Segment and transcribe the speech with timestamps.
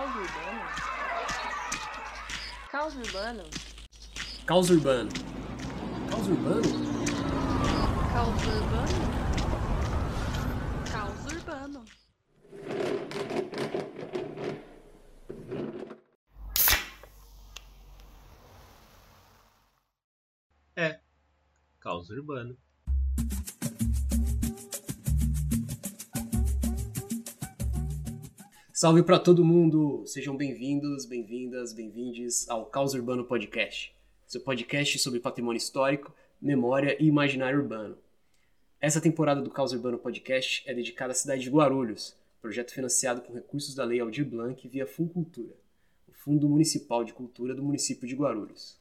[0.00, 0.64] Caos urbano?
[2.70, 3.42] Caos urbano?
[4.46, 5.10] Caos urbano.
[6.10, 6.62] Caos urbano?
[8.10, 9.04] Caos urbano?
[10.90, 11.84] Caos urbano.
[20.76, 21.00] É.
[21.78, 22.56] Caos urbano.
[28.80, 30.04] Salve para todo mundo!
[30.06, 33.94] Sejam bem-vindos, bem-vindas, bem-vindes ao Caos Urbano Podcast,
[34.26, 37.98] seu podcast sobre patrimônio histórico, memória e imaginário urbano.
[38.80, 43.34] Essa temporada do Caos Urbano Podcast é dedicada à cidade de Guarulhos, projeto financiado com
[43.34, 45.54] recursos da Lei Aldir Blanc via Funcultura,
[46.08, 48.78] o Fundo Municipal de Cultura do município de Guarulhos.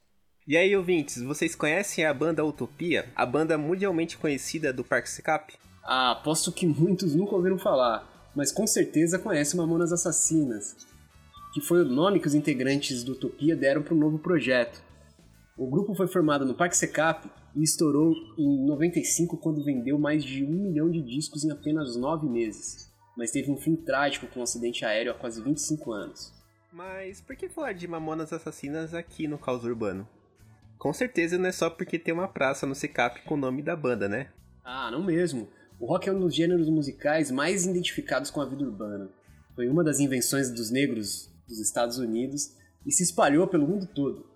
[0.47, 5.53] E aí, ouvintes, vocês conhecem a banda Utopia, a banda mundialmente conhecida do Parque Secap?
[5.83, 10.75] Ah, aposto que muitos nunca ouviram falar, mas com certeza conhecem Mamonas Assassinas,
[11.53, 14.81] que foi o nome que os integrantes do Utopia deram para o novo projeto.
[15.57, 20.43] O grupo foi formado no Parque Secap e estourou em 95 quando vendeu mais de
[20.45, 24.43] um milhão de discos em apenas nove meses, mas teve um fim trágico com um
[24.43, 26.33] acidente aéreo há quase 25 anos.
[26.71, 30.07] Mas por que falar de Mamonas Assassinas aqui no Caos Urbano?
[30.77, 33.75] Com certeza não é só porque tem uma praça no Secap com o nome da
[33.75, 34.29] banda, né?
[34.63, 35.49] Ah, não mesmo.
[35.79, 39.09] O rock é um dos gêneros musicais mais identificados com a vida urbana.
[39.55, 42.53] Foi uma das invenções dos negros dos Estados Unidos
[42.85, 44.27] e se espalhou pelo mundo todo.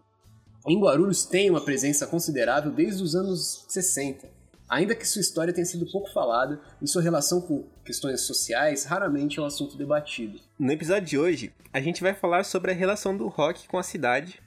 [0.65, 4.29] Em Guarulhos tem uma presença considerável desde os anos 60,
[4.69, 9.37] ainda que sua história tenha sido pouco falada e sua relação com questões sociais raramente
[9.37, 10.39] é um assunto debatido.
[10.57, 13.83] No episódio de hoje, a gente vai falar sobre a relação do rock com a
[13.83, 14.41] cidade,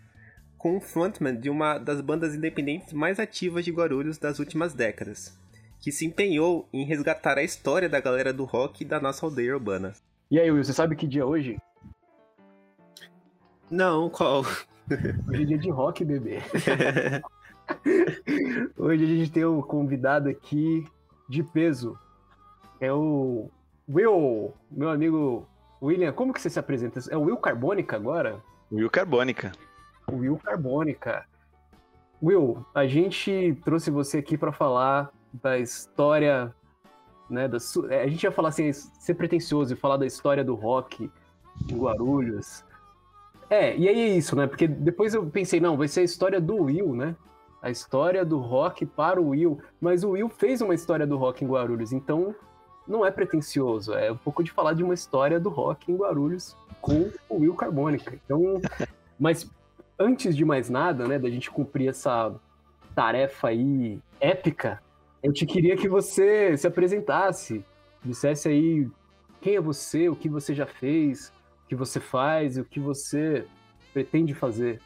[0.57, 5.37] com o frontman de uma das bandas independentes mais ativas de Guarulhos das últimas décadas,
[5.81, 9.93] que se empenhou em resgatar a história da galera do rock da nossa aldeia urbana.
[10.31, 11.57] E aí, Will, você sabe que dia é hoje?
[13.71, 14.45] Não, qual?
[15.28, 16.39] Hoje é dia de rock, bebê.
[18.77, 20.87] hoje a gente tem um convidado aqui
[21.28, 21.99] de peso.
[22.81, 23.50] É o
[23.89, 25.47] Will, meu amigo
[25.83, 26.12] William.
[26.12, 27.00] Como que você se apresenta?
[27.11, 28.41] É o Will Carbônica agora?
[28.71, 29.53] Will Carbônica.
[30.11, 31.25] Will Carbônica.
[32.23, 35.12] Will, a gente trouxe você aqui para falar
[35.43, 36.55] da história,
[37.29, 37.49] né?
[37.49, 37.87] Da su...
[37.87, 41.11] A gente ia falar assim, ser pretencioso e falar da história do rock
[41.71, 42.65] em Guarulhos.
[43.49, 44.47] É, e aí é isso, né?
[44.47, 47.15] Porque depois eu pensei, não, vai ser a história do Will, né?
[47.63, 49.61] A história do rock para o Will.
[49.81, 52.35] Mas o Will fez uma história do rock em Guarulhos, então
[52.87, 56.57] não é pretencioso, é um pouco de falar de uma história do rock em Guarulhos
[56.81, 58.19] com o Will Carbônica.
[58.25, 58.61] Então,
[59.19, 59.51] mas
[59.99, 62.33] antes de mais nada, né, da gente cumprir essa
[62.95, 64.81] tarefa aí épica,
[65.26, 67.64] eu te queria que você se apresentasse,
[68.04, 68.88] dissesse aí
[69.41, 71.32] quem é você, o que você já fez,
[71.64, 73.44] o que você faz e o que você
[73.92, 74.81] pretende fazer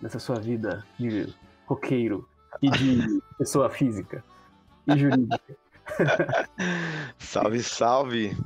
[0.00, 1.28] nessa sua vida de
[1.66, 2.26] roqueiro
[2.62, 4.24] e de pessoa física
[4.86, 5.56] e jurídica.
[7.18, 8.36] salve, salve!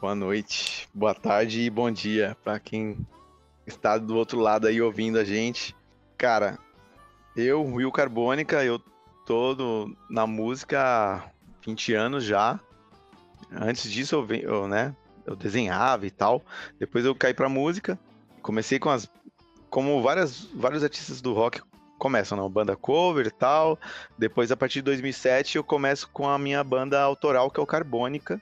[0.00, 3.04] Boa noite, boa tarde e bom dia para quem
[3.66, 5.74] está do outro lado aí ouvindo a gente.
[6.16, 6.56] Cara,
[7.34, 8.80] eu, Will Carbônica, eu
[9.26, 11.30] tô na música há
[11.66, 12.58] 20 anos já.
[13.50, 14.94] Antes disso eu, eu, né,
[15.26, 16.42] eu desenhava e tal.
[16.78, 17.98] Depois eu caí pra música.
[18.40, 19.10] Comecei com as.
[19.68, 21.60] Como várias, vários artistas do rock
[21.98, 22.48] começam, não?
[22.48, 23.78] Banda cover e tal.
[24.16, 27.66] Depois, a partir de 2007, eu começo com a minha banda autoral, que é o
[27.66, 28.40] Carbônica.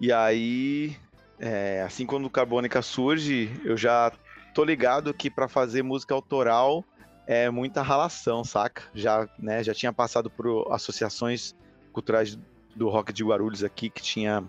[0.00, 0.96] E aí,
[1.38, 4.10] é, assim quando o Carbônica surge, eu já
[4.54, 6.84] tô ligado que para fazer música autoral
[7.26, 8.82] é muita ralação, saca?
[8.94, 11.54] Já, né, já tinha passado por associações
[11.92, 12.38] culturais
[12.74, 14.42] do rock de Guarulhos aqui, que tinha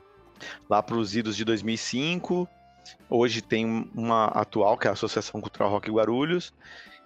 [0.70, 2.48] lá para os idos de 2005.
[3.10, 6.54] Hoje tem uma atual, que é a Associação Cultural Rock Guarulhos.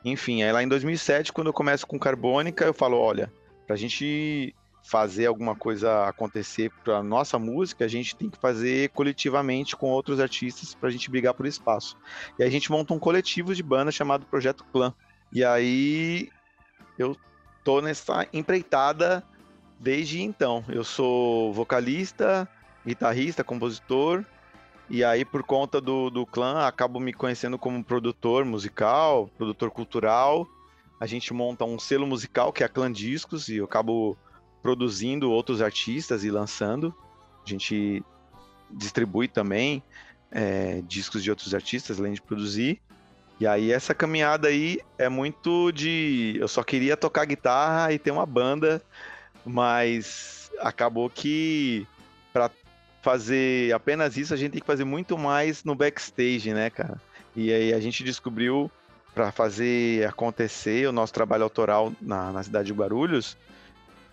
[0.06, 3.31] Enfim, aí lá em 2007, quando eu começo com Carbônica, eu falo, olha,
[3.66, 8.89] para a gente fazer alguma coisa acontecer para nossa música, a gente tem que fazer
[8.91, 11.97] coletivamente com outros artistas para a gente brigar por espaço.
[12.39, 14.94] E aí a gente monta um coletivo de banda chamado Projeto Clã.
[15.31, 16.29] E aí
[16.97, 17.15] eu
[17.63, 19.24] tô nessa empreitada
[19.79, 20.63] desde então.
[20.68, 22.47] Eu sou vocalista,
[22.85, 24.25] guitarrista, compositor,
[24.89, 30.47] e aí por conta do, do clã acabo me conhecendo como produtor musical, produtor cultural.
[31.00, 34.18] A gente monta um selo musical que é a Clã Discos e eu acabo
[34.63, 36.95] produzindo outros artistas e lançando.
[37.45, 38.03] A gente
[38.71, 39.83] distribui também
[40.31, 42.81] é, discos de outros artistas, além de produzir.
[43.39, 46.38] E aí essa caminhada aí é muito de.
[46.39, 48.81] Eu só queria tocar guitarra e ter uma banda,
[49.45, 51.86] mas acabou que
[52.34, 52.50] para
[53.01, 57.00] fazer apenas isso, a gente tem que fazer muito mais no backstage, né, cara?
[57.36, 58.72] E aí a gente descobriu
[59.13, 63.38] para fazer acontecer o nosso trabalho autoral na, na cidade de Guarulhos,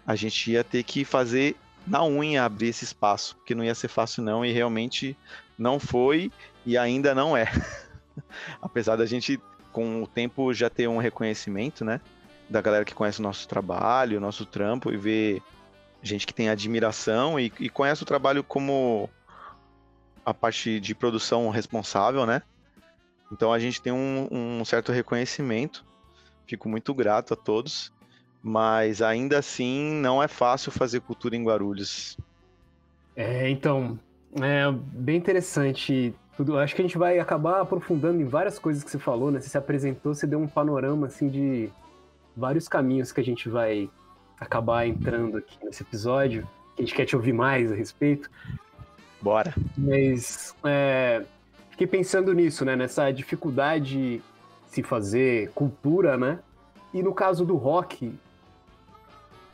[0.06, 1.56] a gente ia ter que fazer
[1.86, 5.16] na unha abrir esse espaço, que não ia ser fácil não, e realmente
[5.58, 6.30] não foi
[6.64, 7.46] e ainda não é.
[8.60, 9.40] Apesar da gente,
[9.72, 12.00] com o tempo, já ter um reconhecimento, né?
[12.48, 15.42] Da galera que conhece o nosso trabalho, o nosso trampo e ver
[16.02, 19.08] gente que tem admiração e, e conhece o trabalho como
[20.24, 22.42] a parte de produção responsável, né?
[23.32, 25.84] Então a gente tem um, um certo reconhecimento.
[26.46, 27.94] Fico muito grato a todos
[28.46, 32.18] mas ainda assim não é fácil fazer cultura em Guarulhos.
[33.16, 33.98] É, então,
[34.38, 36.58] é bem interessante tudo.
[36.58, 39.40] Acho que a gente vai acabar aprofundando em várias coisas que você falou, né?
[39.40, 41.70] Você se apresentou, você deu um panorama assim de
[42.36, 43.88] vários caminhos que a gente vai
[44.38, 46.46] acabar entrando aqui nesse episódio.
[46.76, 48.30] A gente quer te ouvir mais a respeito.
[49.22, 49.54] Bora.
[49.76, 51.24] Mas é,
[51.70, 52.76] fiquei pensando nisso, né?
[52.76, 54.22] Nessa dificuldade de
[54.66, 56.40] se fazer cultura, né?
[56.92, 58.12] E no caso do rock,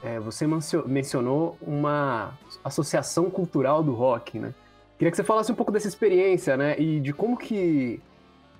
[0.03, 0.47] é, você
[0.87, 2.33] mencionou uma
[2.65, 4.55] associação cultural do rock, né?
[5.01, 6.79] Queria que você falasse um pouco dessa experiência, né?
[6.79, 8.03] E de como que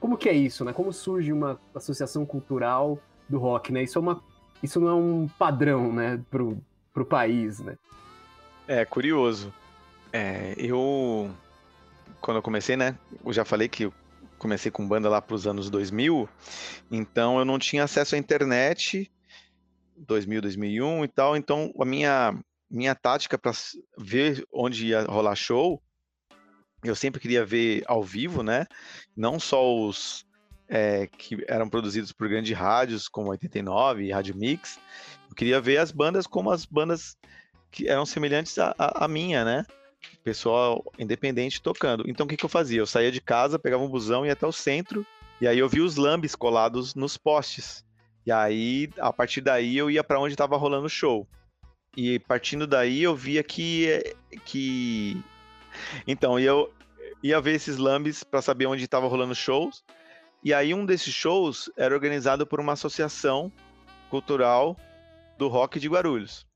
[0.01, 0.73] como que é isso, né?
[0.73, 2.99] Como surge uma associação cultural
[3.29, 3.83] do rock, né?
[3.83, 4.25] Isso é uma
[4.63, 6.57] isso não é um padrão, né, pro,
[6.95, 7.77] pro país, né?
[8.67, 9.53] É curioso.
[10.15, 11.31] É, eu
[12.23, 12.97] quando eu comecei, né?
[13.23, 13.93] Eu já falei que eu
[14.39, 16.27] comecei com banda lá para os anos 2000,
[16.91, 19.13] então eu não tinha acesso à internet
[19.95, 21.37] 2000, 2001 e tal.
[21.37, 22.35] Então, a minha,
[22.71, 23.53] minha tática para
[23.99, 25.83] ver onde ia rolar show,
[26.83, 28.67] eu sempre queria ver ao vivo, né?
[29.17, 30.25] Não só os
[30.69, 34.79] é, que eram produzidos por grandes rádios, como 89 e Rádio Mix.
[35.29, 37.17] Eu queria ver as bandas como as bandas
[37.71, 39.65] que eram semelhantes à, minha, né?
[40.25, 42.09] Pessoal independente tocando.
[42.09, 42.81] Então, o que, que eu fazia?
[42.81, 45.07] Eu saía de casa, pegava um busão, ia até o centro,
[45.41, 47.85] e aí eu via os lambes colados nos postes.
[48.25, 51.27] E aí, a partir daí, eu ia para onde estava rolando o show.
[51.97, 54.15] E partindo daí, eu via que.
[54.45, 55.21] que...
[56.07, 56.73] Então, eu
[57.23, 59.85] ia ver esses lambes para saber onde estava rolando shows.
[60.43, 63.53] E aí, um desses shows era organizado por uma associação
[64.09, 64.77] cultural
[65.37, 66.47] do rock de Guarulhos,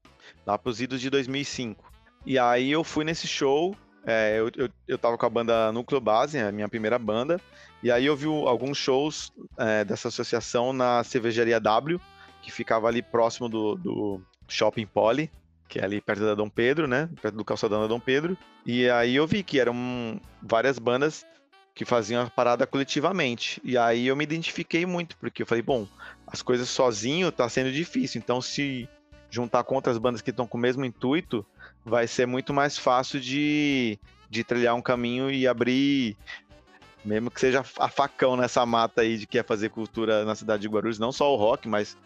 [0.47, 1.93] lá para os idos de 2005.
[2.25, 3.77] E aí, eu fui nesse show.
[4.07, 7.41] É, eu, eu, eu tava com a banda Núcleo Base, a minha primeira banda,
[7.83, 12.01] e aí eu vi alguns shows é, dessa associação na cervejaria W,
[12.41, 15.31] que ficava ali próximo do, do Shopping Poli,
[15.69, 17.09] que é ali perto da Dom Pedro, né?
[17.21, 18.37] Perto do calçadão da Dom Pedro.
[18.65, 21.27] E aí eu vi que eram várias bandas
[21.75, 23.61] que faziam a parada coletivamente.
[23.65, 25.89] E aí eu me identifiquei muito, porque eu falei, bom,
[26.27, 28.89] as coisas sozinho tá sendo difícil, então se
[29.29, 31.45] juntar com outras bandas que estão com o mesmo intuito,
[31.85, 33.99] vai ser muito mais fácil de,
[34.31, 36.17] de trilhar um caminho e abrir
[37.05, 40.63] mesmo que seja a facão nessa mata aí de que é fazer cultura na cidade
[40.63, 41.97] de Guarulhos, não só o rock, mas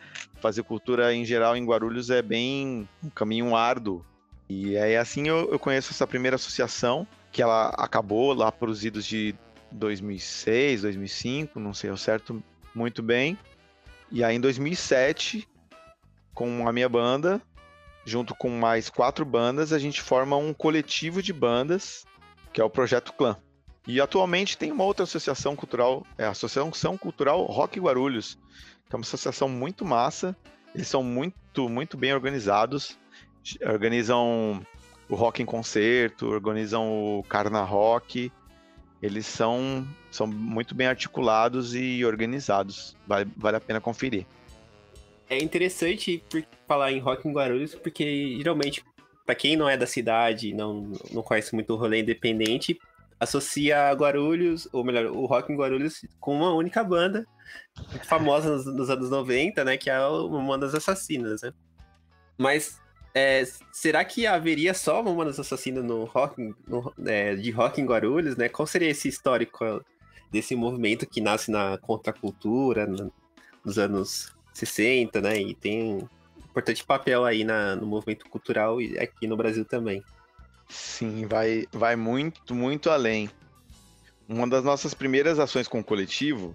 [0.41, 4.05] fazer cultura em geral em Guarulhos é bem um caminho árduo.
[4.49, 8.85] E aí assim eu, eu conheço essa primeira associação, que ela acabou lá para os
[8.85, 9.35] idos de
[9.71, 12.43] 2006, 2005, não sei ao certo
[12.75, 13.39] muito bem.
[14.11, 15.47] E aí em 2007,
[16.35, 17.41] com a minha banda,
[18.05, 22.05] junto com mais quatro bandas, a gente forma um coletivo de bandas,
[22.53, 23.37] que é o Projeto Clã.
[23.89, 28.39] E atualmente tem uma outra associação cultural, é a Associação Cultural Rock Guarulhos,
[28.87, 30.37] que é uma associação muito massa.
[30.75, 32.99] Eles são muito, muito bem organizados.
[33.63, 34.61] Organizam
[35.09, 38.31] o rock em concerto, organizam o Carna Rock.
[39.01, 42.95] Eles são, são muito bem articulados e organizados.
[43.07, 44.27] Vale, vale a pena conferir.
[45.31, 46.23] É interessante
[46.67, 48.85] falar em rock em Guarulhos, porque geralmente,
[49.25, 52.79] para quem não é da cidade, não, não conhece muito o rolê independente,
[53.19, 57.27] associa Guarulhos, ou melhor, o rock em Guarulhos com uma única banda,
[58.05, 59.77] famosa nos, nos anos 90, né?
[59.77, 61.53] Que é o Mamonas Assassinas, né?
[62.37, 62.81] Mas
[63.15, 68.37] é, será que haveria só Mamonas Assassinas no rock, no, é, de rock em Guarulhos,
[68.37, 68.49] né?
[68.49, 69.85] Qual seria esse histórico
[70.31, 73.13] desse movimento que nasce na contracultura no,
[73.65, 75.41] nos anos 60, né?
[75.41, 76.09] E tem um
[76.45, 80.03] importante papel aí na, no movimento cultural e aqui no Brasil também.
[80.69, 83.31] Sim, vai, vai muito, muito além.
[84.29, 86.55] Uma das nossas primeiras ações com o coletivo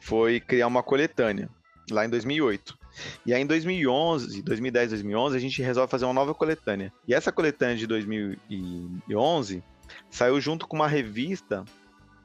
[0.00, 1.48] foi criar uma coletânea,
[1.90, 2.78] lá em 2008.
[3.26, 6.92] E aí em 2011, 2010, 2011, a gente resolve fazer uma nova coletânea.
[7.08, 9.62] E essa coletânea de 2011
[10.08, 11.64] saiu junto com uma revista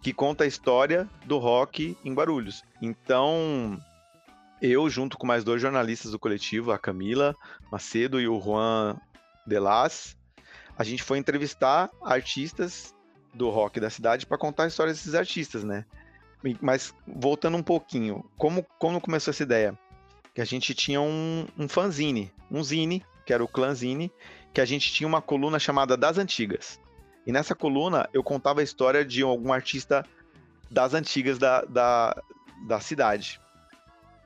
[0.01, 2.63] que conta a história do rock em Guarulhos.
[2.81, 3.79] Então,
[4.61, 7.35] eu, junto com mais dois jornalistas do coletivo, a Camila
[7.71, 8.97] Macedo e o Juan
[9.45, 10.18] Delas,
[10.79, 12.95] a gente foi entrevistar artistas
[13.33, 15.85] do rock da cidade para contar a história desses artistas, né?
[16.61, 19.77] Mas voltando um pouquinho, como, como começou essa ideia?
[20.33, 24.09] Que a gente tinha um, um fanzine, um zine, que era o Clanzine,
[24.53, 26.79] que a gente tinha uma coluna chamada Das Antigas.
[27.27, 30.05] E nessa coluna eu contava a história de algum artista
[30.71, 32.23] das antigas da, da,
[32.65, 33.41] da cidade.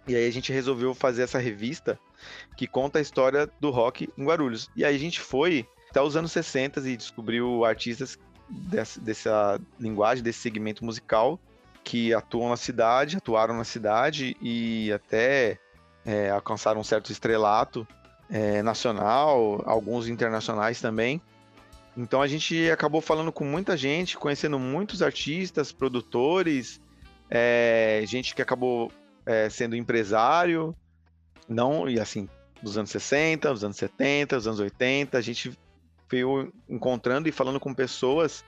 [0.07, 2.00] E aí a gente resolveu fazer essa revista
[2.55, 4.69] que conta a história do rock em Guarulhos.
[4.75, 8.17] E aí a gente foi até os anos 60 e descobriu artistas
[8.50, 11.39] dessa, dessa linguagem, desse segmento musical
[11.83, 15.59] que atuam na cidade, atuaram na cidade e até
[16.03, 17.88] é, alcançaram um certo estrelato
[18.27, 21.21] é, nacional, alguns internacionais também.
[21.95, 26.81] Então a gente acabou falando com muita gente, conhecendo muitos artistas, produtores,
[27.29, 28.91] é, gente que acabou
[29.27, 30.75] é, sendo empresário,
[31.47, 32.27] não, e assim,
[32.63, 35.55] dos anos 60, dos anos 70, dos anos 80, a gente
[36.13, 38.46] veio encontrando e falando com pessoas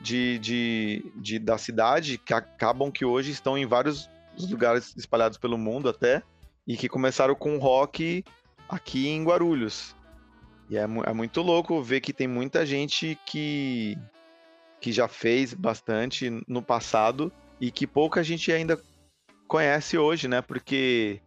[0.00, 4.10] de, de, de- da cidade que acabam que hoje estão em vários
[4.50, 6.22] lugares espalhados pelo mundo até,
[6.66, 8.24] e que começaram com rock
[8.68, 9.94] aqui em Guarulhos.
[10.70, 13.96] E é, é muito louco ver que tem muita gente que,
[14.80, 18.78] que já fez bastante no passado e que pouca gente ainda
[19.46, 20.42] conhece hoje, né?
[20.42, 21.20] Porque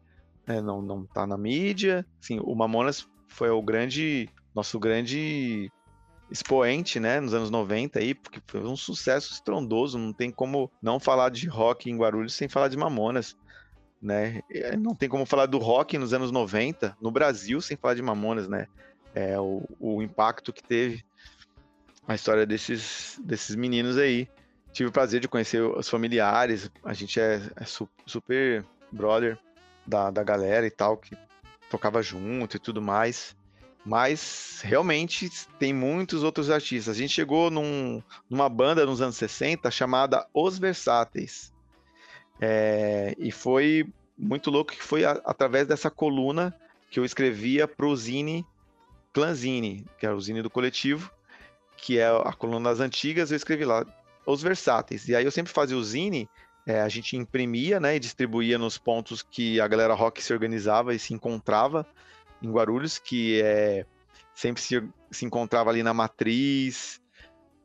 [0.46, 2.06] né, não, não tá na mídia.
[2.22, 5.72] Assim, o Mamonas foi o grande, nosso grande
[6.30, 11.00] expoente, né, nos anos 90 aí, porque foi um sucesso estrondoso, não tem como não
[11.00, 13.36] falar de rock em Guarulhos sem falar de Mamonas,
[14.02, 14.42] né?
[14.50, 18.02] É, Não tem como falar do rock nos anos 90 no Brasil sem falar de
[18.02, 18.68] Mamonas, né?
[19.14, 21.04] É o, o impacto que teve
[22.08, 24.28] a história desses desses meninos aí.
[24.72, 29.38] Tive o prazer de conhecer os familiares, a gente é, é su- super brother
[29.86, 31.16] da, da galera e tal, que
[31.70, 33.36] tocava junto e tudo mais.
[33.84, 36.96] Mas realmente tem muitos outros artistas.
[36.96, 41.52] A gente chegou num- numa banda nos anos 60 chamada Os Versáteis.
[42.40, 46.56] É, e foi muito louco que foi a- através dessa coluna
[46.92, 48.46] que eu escrevia pro Zine
[49.14, 51.12] Clanzine, que é o Zine do coletivo,
[51.78, 53.86] que é a coluna das antigas, eu escrevi lá
[54.26, 55.08] Os Versáteis.
[55.08, 56.30] E aí eu sempre fazia o Zine,
[56.66, 60.94] é, a gente imprimia né, e distribuía nos pontos que a galera rock se organizava
[60.94, 61.86] e se encontrava
[62.42, 63.86] em Guarulhos, que é
[64.34, 67.02] sempre se, se encontrava ali na Matriz,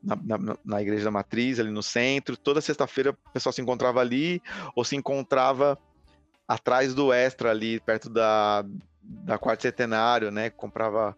[0.03, 2.37] na, na, na Igreja da Matriz, ali no centro.
[2.37, 4.43] Toda sexta-feira o pessoal se encontrava ali,
[4.75, 5.79] ou se encontrava
[6.47, 8.65] atrás do Extra, ali perto da,
[9.03, 10.51] da Quarto Centenário, né?
[10.51, 11.17] Comprava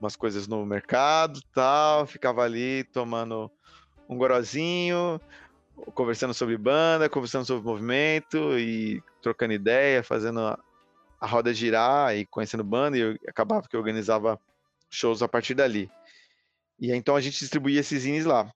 [0.00, 3.50] umas coisas no mercado tal, ficava ali tomando
[4.08, 5.20] um gorozinho,
[5.94, 10.58] conversando sobre banda, conversando sobre movimento e trocando ideia, fazendo
[11.22, 14.38] a, roda girar e conhecendo banda, e eu acabava que eu organizava
[14.90, 15.90] shows a partir dali.
[16.80, 18.50] E então a gente distribuía esses zines lá.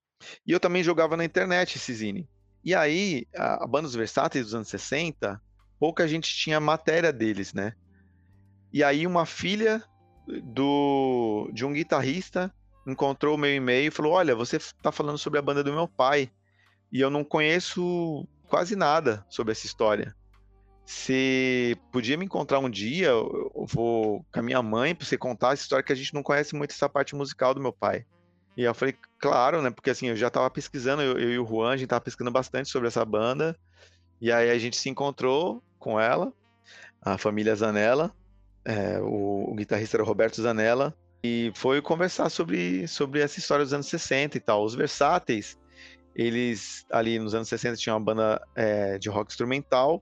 [0.46, 2.28] E eu também jogava na internet esse zine.
[2.64, 5.40] E aí, a, a banda dos versáteis dos anos 60,
[5.78, 7.74] pouca gente tinha matéria deles, né?
[8.72, 9.82] E aí uma filha
[10.42, 12.52] do de um guitarrista
[12.86, 15.86] encontrou o meu e-mail e falou: "Olha, você está falando sobre a banda do meu
[15.86, 16.30] pai
[16.92, 20.14] e eu não conheço quase nada sobre essa história.
[20.86, 25.52] Você podia me encontrar um dia, eu vou com a minha mãe para você contar
[25.52, 28.06] essa história que a gente não conhece muito essa parte musical do meu pai".
[28.56, 29.70] E eu falei: "Claro, né?
[29.70, 32.30] Porque assim, eu já estava pesquisando, eu, eu e o Juan, a gente estava pesquisando
[32.30, 33.56] bastante sobre essa banda.
[34.20, 36.32] E aí a gente se encontrou com ela,
[37.02, 38.14] a família Zanella,
[38.64, 43.64] é, o, o guitarrista era o Roberto Zanella, e foi conversar sobre, sobre essa história
[43.64, 44.64] dos anos 60 e tal.
[44.64, 45.58] Os Versáteis,
[46.14, 50.00] eles ali nos anos 60 tinham uma banda é, de rock instrumental,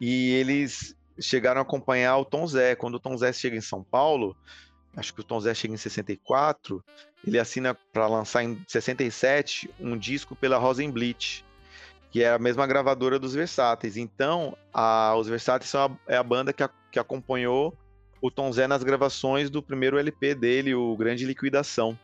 [0.00, 2.74] e eles chegaram a acompanhar o Tom Zé.
[2.74, 4.36] Quando o Tom Zé chega em São Paulo,
[4.96, 6.82] acho que o Tom Zé chega em 64,
[7.26, 11.44] ele assina para lançar em 67 um disco pela Rosenblit,
[12.10, 13.96] que é a mesma gravadora dos Versáteis.
[13.96, 17.76] Então, a, os Versáteis são a, é a banda que, a, que acompanhou
[18.20, 21.98] o Tom Zé nas gravações do primeiro LP dele, o Grande Liquidação.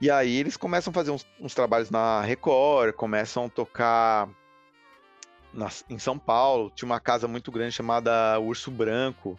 [0.00, 4.28] E aí eles começam a fazer uns, uns trabalhos na Record, começam a tocar
[5.54, 6.70] na, em São Paulo.
[6.74, 9.38] Tinha uma casa muito grande chamada Urso Branco,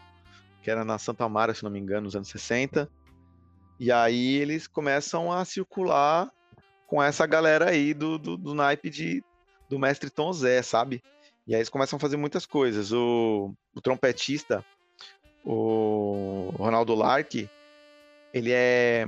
[0.62, 2.90] que era na Santa Mara, se não me engano, nos anos 60.
[3.80, 6.32] E aí eles começam a circular
[6.88, 9.24] com essa galera aí do, do, do naipe de,
[9.70, 11.04] do mestre Tom Zé, sabe?
[11.48, 12.92] E aí eles começam a fazer muitas coisas.
[12.92, 14.66] O, o trompetista,
[15.44, 17.48] o Ronaldo Lark,
[18.34, 19.08] ele é.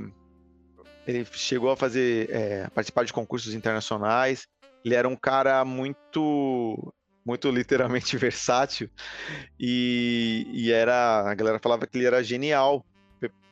[1.06, 2.30] Ele chegou a fazer.
[2.30, 4.46] É, participar de concursos internacionais.
[4.84, 6.92] Ele era um cara muito.
[7.28, 8.88] Muito literalmente versátil.
[9.60, 11.30] E, e era.
[11.30, 12.82] A galera falava que ele era genial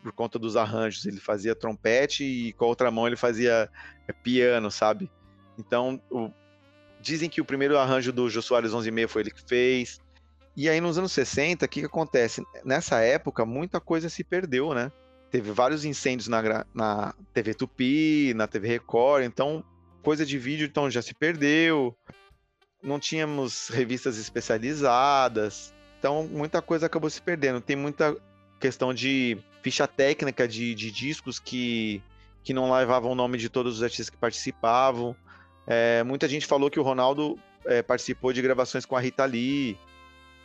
[0.02, 1.04] por conta dos arranjos.
[1.04, 3.68] Ele fazia trompete e com a outra mão ele fazia
[4.08, 5.10] é, piano, sabe?
[5.58, 6.30] Então, o...
[7.02, 10.00] dizem que o primeiro arranjo do Jô Soares 11 e foi ele que fez.
[10.56, 12.42] E aí nos anos 60, o que, que acontece?
[12.64, 14.90] Nessa época, muita coisa se perdeu, né?
[15.30, 19.62] Teve vários incêndios na, na TV Tupi, na TV Record, então
[20.02, 21.94] coisa de vídeo então já se perdeu.
[22.86, 27.60] Não tínhamos revistas especializadas, então muita coisa acabou se perdendo.
[27.60, 28.16] Tem muita
[28.60, 32.00] questão de ficha técnica de, de discos que,
[32.44, 35.16] que não levavam o nome de todos os artistas que participavam.
[35.66, 39.76] É, muita gente falou que o Ronaldo é, participou de gravações com a Rita Lee,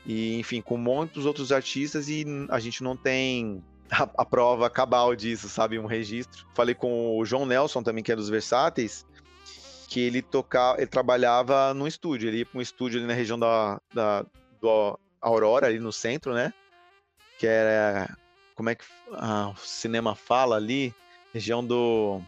[0.06, 5.16] e enfim, com muitos outros artistas, e a gente não tem a, a, prova cabal
[5.16, 5.78] disso, sabe?
[5.78, 6.48] Um registro.
[6.56, 9.06] Falei com o João Nelson também, que é dos Versáteis,
[9.92, 13.38] que ele tocava, ele trabalhava num estúdio, ele ia para um estúdio ali na região
[13.38, 14.26] da, da
[14.62, 16.54] do Aurora, ali no centro, né?
[17.38, 18.18] Que era,
[18.56, 20.96] como é que ah, o cinema fala ali?
[21.34, 22.22] Região do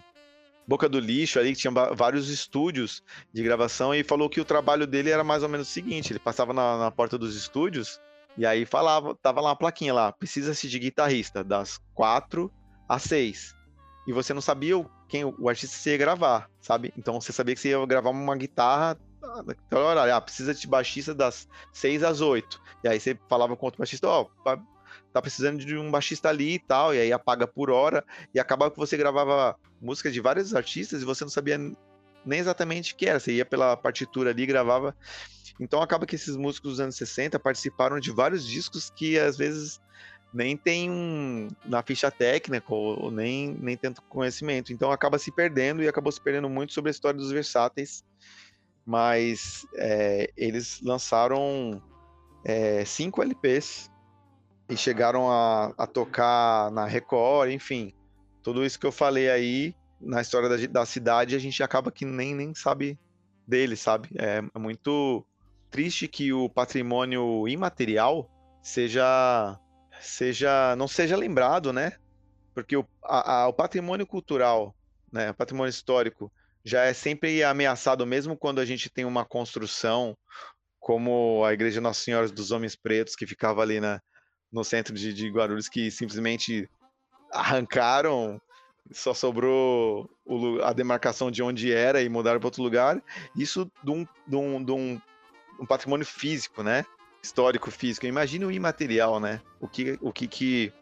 [0.68, 3.02] Boca do Lixo ali, que tinha vários estúdios
[3.32, 6.20] de gravação, e falou que o trabalho dele era mais ou menos o seguinte: ele
[6.20, 7.98] passava na, na porta dos estúdios
[8.38, 12.52] e aí falava, tava lá uma plaquinha lá, precisa-se de guitarrista, das quatro
[12.90, 13.56] às seis.
[14.06, 16.94] E você não sabia quem o artista ia gravar, sabe?
[16.98, 18.98] Então você sabia que você ia gravar uma guitarra
[19.46, 20.14] naquele horário.
[20.14, 22.62] Ah, precisa de baixista das seis às oito.
[22.84, 24.58] E aí você falava com outro baixista, ó, oh,
[25.14, 28.72] tá precisando de um baixista ali e tal, e aí apaga por hora, e acabava
[28.72, 31.58] que você gravava música de vários artistas e você não sabia
[32.26, 34.96] nem exatamente o que era, você ia pela partitura ali gravava.
[35.60, 39.80] Então acaba que esses músicos dos anos 60 participaram de vários discos que às vezes
[40.34, 44.74] nem tem um, na ficha técnica ou, nem, nem tanto conhecimento.
[44.74, 48.04] Então acaba se perdendo e acabou se perdendo muito sobre a história dos versáteis.
[48.86, 51.82] Mas é, eles lançaram
[52.44, 53.90] é, cinco LPs
[54.70, 57.94] e chegaram a, a tocar na Record, enfim.
[58.42, 62.06] Tudo isso que eu falei aí na história da, da cidade, a gente acaba que
[62.06, 63.00] nem, nem sabe
[63.48, 64.10] dele, sabe?
[64.18, 65.26] É, é muito
[65.70, 68.30] triste que o patrimônio imaterial
[68.62, 69.60] seja,
[70.04, 71.94] seja não seja lembrado, né?
[72.54, 74.76] Porque o, a, a, o patrimônio cultural,
[75.12, 76.32] né, o patrimônio histórico,
[76.64, 80.16] já é sempre ameaçado, mesmo quando a gente tem uma construção
[80.80, 84.02] como a Igreja Nossa Senhora dos Homens Pretos, que ficava ali na,
[84.52, 86.70] no centro de, de Guarulhos, que simplesmente
[87.32, 88.40] arrancaram,
[88.92, 93.02] só sobrou o, a demarcação de onde era e mudaram para outro lugar.
[93.36, 95.02] Isso de um, de um, de um
[95.60, 96.86] um patrimônio físico, né?
[97.24, 98.06] Histórico físico.
[98.06, 99.42] Imagine o imaterial, né?
[99.60, 100.74] O que, o que, que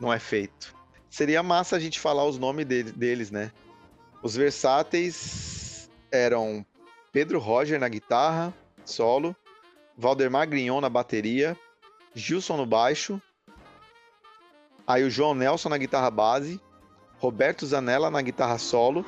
[0.00, 0.74] não é feito.
[1.10, 3.50] Seria massa a gente falar os nomes dele, deles, né?
[4.22, 6.64] Os versáteis eram
[7.12, 9.34] Pedro Roger na guitarra, solo,
[9.96, 11.56] Valdemar Grignon na bateria,
[12.14, 13.20] Gilson no baixo,
[14.86, 16.60] aí o João Nelson na guitarra base,
[17.18, 19.04] Roberto Zanella na guitarra solo,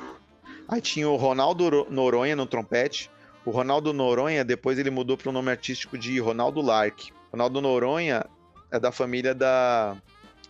[0.67, 3.09] aí tinha o Ronaldo Noronha no trompete,
[3.45, 7.11] o Ronaldo Noronha, depois ele mudou para o nome artístico de Ronaldo Lark.
[7.31, 8.25] Ronaldo Noronha
[8.71, 9.97] é da família da,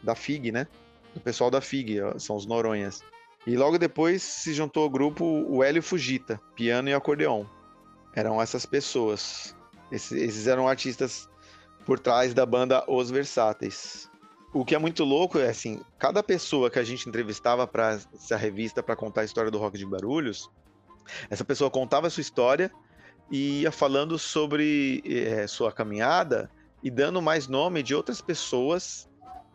[0.02, 0.68] da FIG, né?
[1.14, 3.02] Do pessoal da FIG, são os Noronhas.
[3.46, 7.46] E logo depois se juntou ao grupo o Hélio Fujita, piano e acordeon.
[8.16, 9.56] Eram essas pessoas.
[9.92, 11.28] Esses, esses eram artistas
[11.86, 14.10] por trás da banda Os Versáteis.
[14.54, 18.38] O que é muito louco é assim, cada pessoa que a gente entrevistava para essa
[18.38, 20.50] revista para contar a história do rock de Barulhos,
[21.30, 22.72] essa pessoa contava a sua história
[23.32, 26.50] e ia falando sobre é, sua caminhada
[26.84, 29.10] e dando mais nome de outras pessoas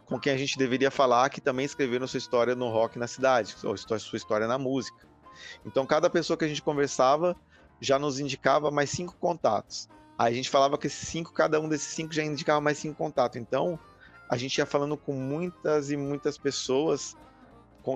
[0.06, 3.54] com quem a gente deveria falar que também escreveram sua história no rock na cidade,
[3.62, 5.06] ou sua história na música.
[5.66, 7.36] Então, cada pessoa que a gente conversava
[7.80, 9.88] já nos indicava mais cinco contatos.
[10.18, 12.96] Aí a gente falava que esses cinco, cada um desses cinco já indicava mais cinco
[12.96, 13.36] contatos.
[13.36, 13.78] Então,
[14.28, 17.16] a gente ia falando com muitas e muitas pessoas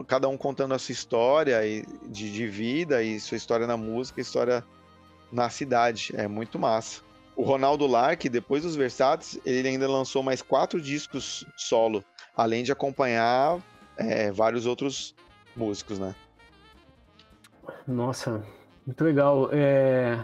[0.07, 1.61] cada um contando a sua história
[2.09, 4.65] de, de vida e sua história na música, história
[5.33, 6.13] na cidade.
[6.15, 7.01] É muito massa.
[7.35, 12.05] O Ronaldo Lark, depois dos Versáteis, ele ainda lançou mais quatro discos solo,
[12.37, 13.59] além de acompanhar
[13.97, 15.15] é, vários outros
[15.57, 16.15] músicos, né?
[17.87, 18.43] Nossa,
[18.87, 19.49] muito legal.
[19.51, 20.23] É...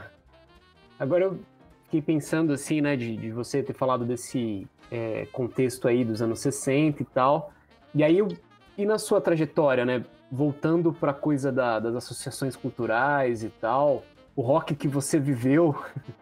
[0.99, 1.41] Agora eu
[1.85, 6.41] fiquei pensando assim, né, de, de você ter falado desse é, contexto aí dos anos
[6.41, 7.53] 60 e tal.
[7.95, 8.29] E aí eu
[8.77, 10.05] e na sua trajetória, né?
[10.31, 14.05] Voltando para coisa da, das associações culturais e tal,
[14.39, 15.75] o rock que você viveu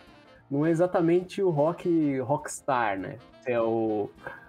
[0.51, 3.19] não é exatamente o rock rockstar, né?
[3.39, 4.09] Você é o,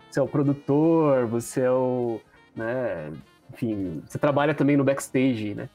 [0.10, 2.22] você é o produtor, você é o,
[2.56, 3.12] né?
[3.52, 5.68] Enfim, você trabalha também no backstage, né?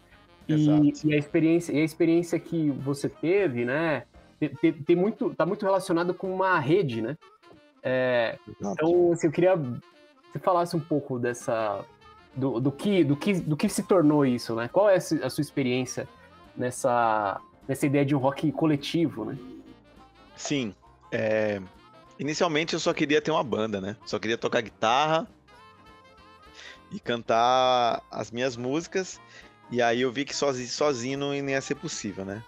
[0.48, 4.04] E, e, a experiência, e a experiência que você teve, né?
[4.40, 7.18] Tem, tem muito, tá muito relacionado com uma rede, né?
[7.82, 11.84] É, então, assim, eu queria que você falasse um pouco dessa
[12.34, 14.66] do, do, que, do, que, do que se tornou isso, né?
[14.72, 16.08] Qual é a sua experiência
[16.56, 19.38] nessa, nessa ideia de um rock coletivo, né?
[20.36, 20.74] Sim.
[21.10, 21.60] É...
[22.18, 23.96] Inicialmente eu só queria ter uma banda, né?
[24.04, 25.26] Só queria tocar guitarra
[26.90, 29.20] e cantar as minhas músicas.
[29.70, 32.42] E aí eu vi que sozinho, sozinho não ia ser possível, né?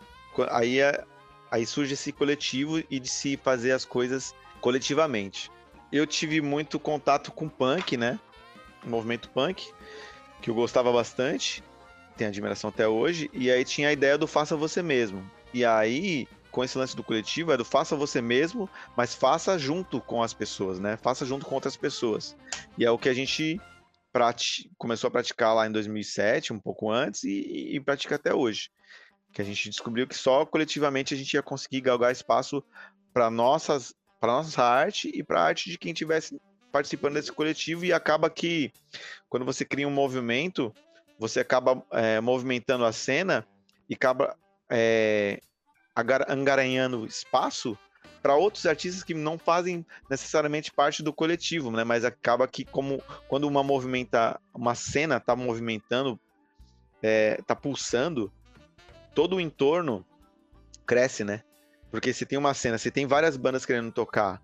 [0.51, 1.05] Aí, é,
[1.51, 5.51] aí surge esse coletivo e de se fazer as coisas coletivamente.
[5.91, 8.19] Eu tive muito contato com punk, né?
[8.85, 9.73] O movimento punk,
[10.43, 11.63] que eu gostava bastante,
[12.17, 13.31] tenho admiração até hoje.
[13.33, 15.29] E aí tinha a ideia do faça você mesmo.
[15.53, 20.01] E aí com esse lance do coletivo é do faça você mesmo, mas faça junto
[20.01, 20.97] com as pessoas, né?
[20.97, 22.37] Faça junto com outras pessoas.
[22.79, 23.61] E é o que a gente
[24.79, 28.71] começou a praticar lá em 2007, um pouco antes, e, e pratica até hoje.
[29.33, 32.63] Que a gente descobriu que só coletivamente a gente ia conseguir galgar espaço
[33.13, 36.41] para nossas para nossa arte e para a arte de quem estivesse
[36.73, 38.73] participando desse coletivo e acaba que
[39.29, 40.73] quando você cria um movimento
[41.19, 43.47] você acaba é, movimentando a cena
[43.89, 44.37] e acaba
[44.71, 45.41] é,
[46.29, 47.79] angaranhando espaço
[48.23, 51.85] para outros artistas que não fazem necessariamente parte do coletivo, né?
[51.85, 56.19] Mas acaba que como quando uma movimenta, uma cena está movimentando,
[57.03, 58.33] está é, pulsando,
[59.15, 60.07] todo o entorno
[60.87, 61.43] cresce, né?
[61.91, 64.43] Porque se tem uma cena, se tem várias bandas querendo tocar,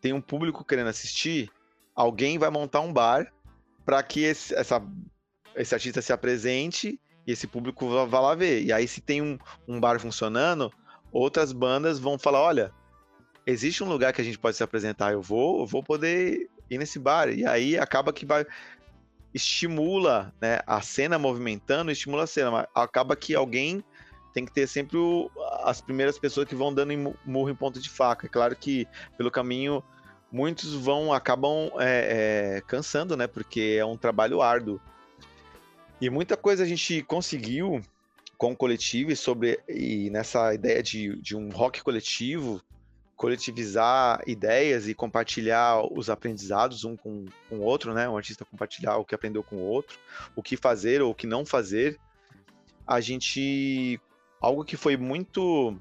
[0.00, 1.50] tem um público querendo assistir,
[1.94, 3.32] alguém vai montar um bar
[3.84, 4.80] para que esse, essa,
[5.56, 8.62] esse artista se apresente e esse público vá lá ver.
[8.62, 10.72] E aí, se tem um, um bar funcionando,
[11.12, 12.72] outras bandas vão falar: olha,
[13.46, 16.78] existe um lugar que a gente pode se apresentar, eu vou, eu vou poder ir
[16.78, 17.28] nesse bar.
[17.28, 18.46] E aí acaba que vai
[19.34, 23.84] estimula né, a cena movimentando, estimula a cena, mas acaba que alguém
[24.32, 25.30] tem que ter sempre o,
[25.62, 28.26] as primeiras pessoas que vão dando em murro em ponta de faca.
[28.26, 29.82] É claro que pelo caminho
[30.32, 33.26] muitos vão acabam é, é, cansando, né?
[33.26, 34.80] Porque é um trabalho árduo.
[36.00, 37.80] E muita coisa a gente conseguiu
[38.36, 42.60] com o coletivo e sobre e nessa ideia de, de um rock coletivo,
[43.16, 48.06] coletivizar ideias e compartilhar os aprendizados um com, com o outro, né?
[48.06, 49.98] Um artista compartilhar o que aprendeu com o outro,
[50.34, 51.98] o que fazer ou o que não fazer.
[52.86, 53.98] A gente
[54.38, 55.74] algo que foi muito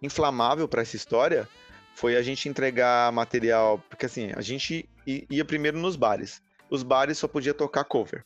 [0.00, 1.48] inflamável para essa história
[1.92, 6.40] foi a gente entregar material, porque assim, a gente ia primeiro nos bares.
[6.70, 8.24] Os bares só podia tocar cover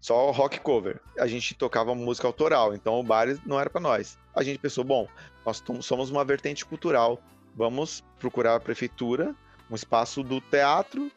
[0.00, 1.00] só rock cover.
[1.18, 4.18] A gente tocava música autoral, então o bar não era para nós.
[4.34, 5.08] A gente pensou, bom,
[5.44, 7.20] nós somos uma vertente cultural,
[7.54, 9.34] vamos procurar a prefeitura,
[9.70, 11.10] um espaço do teatro,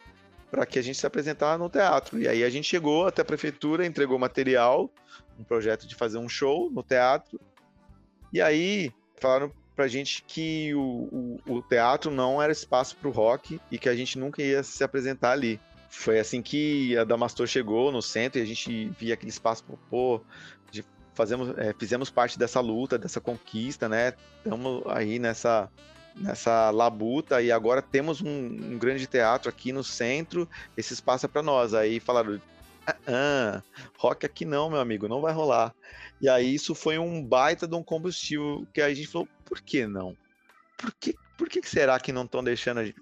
[0.50, 2.20] para que a gente se apresentar no teatro.
[2.20, 4.89] E aí a gente chegou até a prefeitura, entregou material,
[5.39, 7.39] um projeto de fazer um show no teatro.
[8.34, 13.12] E aí falaram pra gente que o, o, o teatro não era espaço para o
[13.12, 15.60] rock e que a gente nunca ia se apresentar ali.
[15.91, 20.21] Foi assim que a Damastor chegou no centro e a gente via aquele espaço, pô,
[21.13, 24.13] fazemos, é, fizemos parte dessa luta, dessa conquista, né?
[24.38, 25.69] Estamos aí nessa,
[26.15, 31.30] nessa labuta e agora temos um, um, grande teatro aqui no centro, esse espaço é
[31.30, 31.73] para nós.
[31.73, 32.41] Aí falaram,
[32.88, 33.63] ah, ah,
[33.97, 35.73] rock aqui não, meu amigo, não vai rolar.
[36.21, 39.86] E aí isso foi um baita de um combustível que a gente falou, por que
[39.86, 40.15] não?
[40.77, 42.99] Por que, por que será que não estão deixando a gente?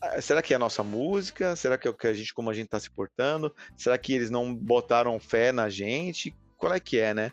[0.00, 1.56] Ah, será que é a nossa música?
[1.56, 3.54] Será que é o que a gente, como a gente está se portando?
[3.76, 6.34] Será que eles não botaram fé na gente?
[6.56, 7.32] Qual é que é, né?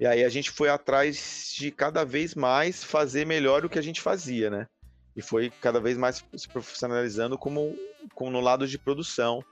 [0.00, 3.82] E aí a gente foi atrás de cada vez mais fazer melhor o que a
[3.82, 4.66] gente fazia, né?
[5.14, 7.76] E foi cada vez mais se profissionalizando como,
[8.14, 9.44] como no lado de produção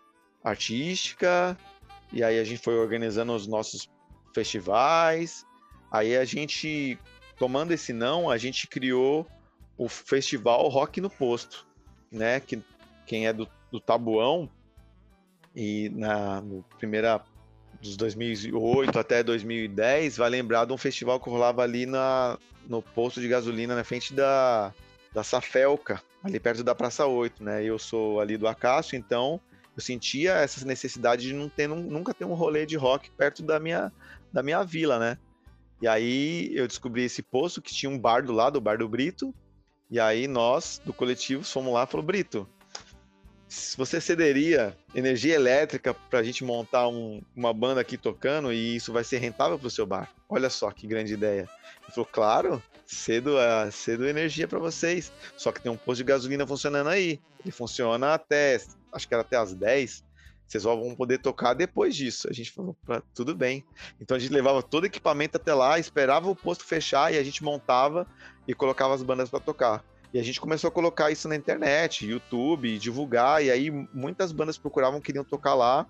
[0.42, 1.58] artística.
[2.12, 3.90] E aí a gente foi organizando os nossos
[4.32, 5.44] festivais.
[5.90, 6.98] Aí a gente,
[7.36, 9.26] tomando esse não, a gente criou
[9.76, 11.65] o festival Rock no Posto
[12.16, 12.40] né?
[12.40, 12.60] Que,
[13.06, 14.48] quem é do, do Tabuão
[15.54, 16.42] e na
[16.78, 17.22] primeira
[17.80, 23.20] dos 2008 até 2010 vai lembrar de um festival que rolava ali na, no posto
[23.20, 24.72] de gasolina na frente da,
[25.12, 27.64] da Safelca, ali perto da Praça 8, né?
[27.64, 29.40] Eu sou ali do Acácio, então
[29.76, 33.60] eu sentia essa necessidade de não ter, nunca ter um rolê de rock perto da
[33.60, 33.92] minha,
[34.32, 35.18] da minha vila, né?
[35.80, 38.88] E aí eu descobri esse posto que tinha um bar do lado, o Bar do
[38.88, 39.34] Brito,
[39.90, 42.48] e aí nós, do coletivo, fomos lá e falou, Brito,
[43.76, 48.92] você cederia energia elétrica para a gente montar um, uma banda aqui tocando e isso
[48.92, 50.12] vai ser rentável para o seu bar?
[50.28, 51.48] Olha só que grande ideia.
[51.84, 55.12] Ele falou, claro, cedo, uh, cedo energia para vocês.
[55.36, 57.20] Só que tem um posto de gasolina funcionando aí.
[57.40, 58.60] Ele funciona até,
[58.92, 60.04] acho que era até as 10.
[60.46, 62.28] Vocês só vão poder tocar depois disso.
[62.30, 62.76] A gente falou,
[63.14, 63.64] tudo bem.
[64.00, 67.22] Então a gente levava todo o equipamento até lá, esperava o posto fechar e a
[67.22, 68.06] gente montava
[68.46, 69.84] e colocava as bandas para tocar.
[70.14, 74.56] E a gente começou a colocar isso na internet, YouTube, divulgar, e aí muitas bandas
[74.56, 75.86] procuravam, queriam tocar lá.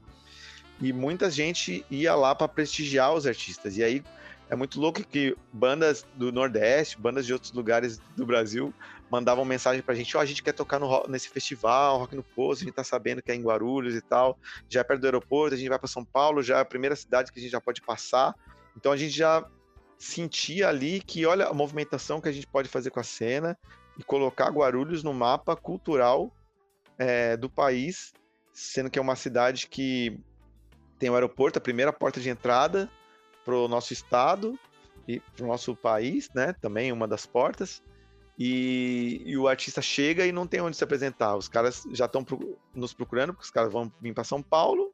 [0.80, 3.76] e muita gente ia lá para prestigiar os artistas.
[3.76, 4.02] E aí
[4.48, 8.72] é muito louco que bandas do Nordeste, bandas de outros lugares do Brasil
[9.10, 12.62] mandavam mensagem pra gente, ó, a gente quer tocar no, nesse festival, Rock no Poço,
[12.62, 14.38] a gente tá sabendo que é em Guarulhos e tal,
[14.68, 16.96] já é perto do aeroporto, a gente vai para São Paulo, já é a primeira
[16.96, 18.34] cidade que a gente já pode passar.
[18.76, 19.46] Então a gente já
[19.98, 23.56] sentia ali que olha a movimentação que a gente pode fazer com a cena
[23.98, 26.30] e colocar Guarulhos no mapa cultural
[26.98, 28.12] é, do país,
[28.52, 30.18] sendo que é uma cidade que
[30.98, 32.90] tem o aeroporto, a primeira porta de entrada
[33.44, 34.58] para o nosso estado
[35.06, 36.54] e para o nosso país, né?
[36.60, 37.82] Também uma das portas.
[38.38, 41.36] E, e, o artista chega e não tem onde se apresentar.
[41.36, 44.92] Os caras já estão pro, nos procurando, porque os caras vão vir para São Paulo,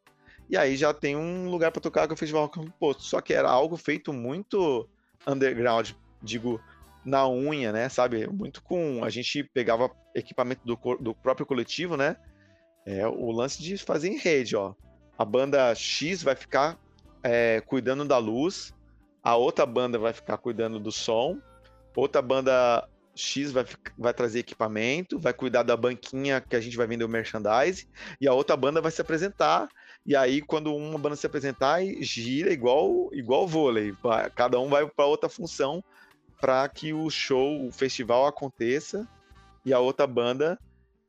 [0.49, 3.03] e aí já tem um lugar para tocar com o Festival Posto.
[3.03, 4.89] Só que era algo feito muito
[5.27, 5.91] underground,
[6.23, 6.61] digo,
[7.05, 7.89] na unha, né?
[7.89, 8.29] Sabe?
[8.29, 9.05] Muito com.
[9.05, 12.17] A gente pegava equipamento do, do próprio coletivo, né?
[12.85, 14.75] É o lance de fazer em rede, ó.
[15.19, 16.79] A banda X vai ficar
[17.23, 18.75] é, cuidando da luz,
[19.23, 21.39] a outra banda vai ficar cuidando do som,
[21.95, 26.87] outra banda X vai, vai trazer equipamento, vai cuidar da banquinha que a gente vai
[26.87, 27.87] vender o merchandise,
[28.21, 29.69] e a outra banda vai se apresentar.
[30.05, 33.95] E aí, quando uma banda se apresentar, gira igual igual vôlei.
[34.35, 35.83] Cada um vai para outra função
[36.41, 39.07] para que o show, o festival aconteça
[39.65, 40.59] e a outra banda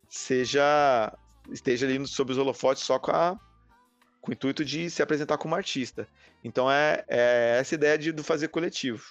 [0.07, 1.11] seja
[1.51, 3.37] esteja ali sob os holofotes só com, a,
[4.21, 6.07] com o intuito de se apresentar como artista.
[6.43, 9.03] Então é, é essa ideia de do fazer coletivo.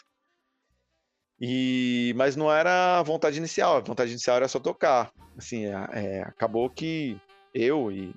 [1.45, 5.13] E, mas não era a vontade inicial, a vontade inicial era só tocar.
[5.37, 7.21] Assim, é, é, acabou que
[7.53, 8.15] eu e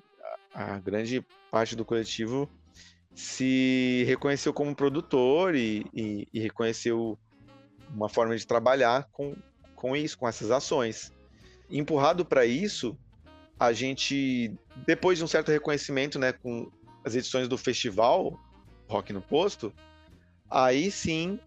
[0.54, 2.48] a, a, grande parte do coletivo
[3.12, 7.18] se reconheceu como produtor e, e, e reconheceu
[7.92, 9.34] uma forma de trabalhar com,
[9.74, 11.12] com isso, com essas ações.
[11.68, 12.96] Empurrado para isso,
[13.58, 14.54] a gente,
[14.86, 16.70] depois de um certo reconhecimento né, com
[17.04, 18.38] as edições do festival
[18.86, 19.74] Rock no Posto,
[20.48, 21.40] aí sim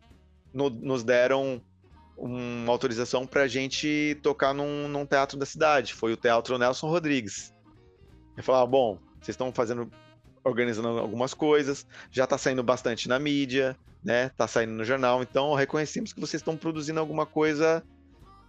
[0.54, 1.62] no, nos deram
[2.20, 5.94] uma autorização para a gente tocar num, num, teatro da cidade.
[5.94, 7.54] Foi o Teatro Nelson Rodrigues.
[8.36, 9.90] Eu falava, bom, vocês estão fazendo,
[10.44, 14.30] organizando algumas coisas, já está saindo bastante na mídia, né?
[14.30, 17.84] Tá saindo no jornal, então reconhecemos que vocês estão produzindo alguma coisa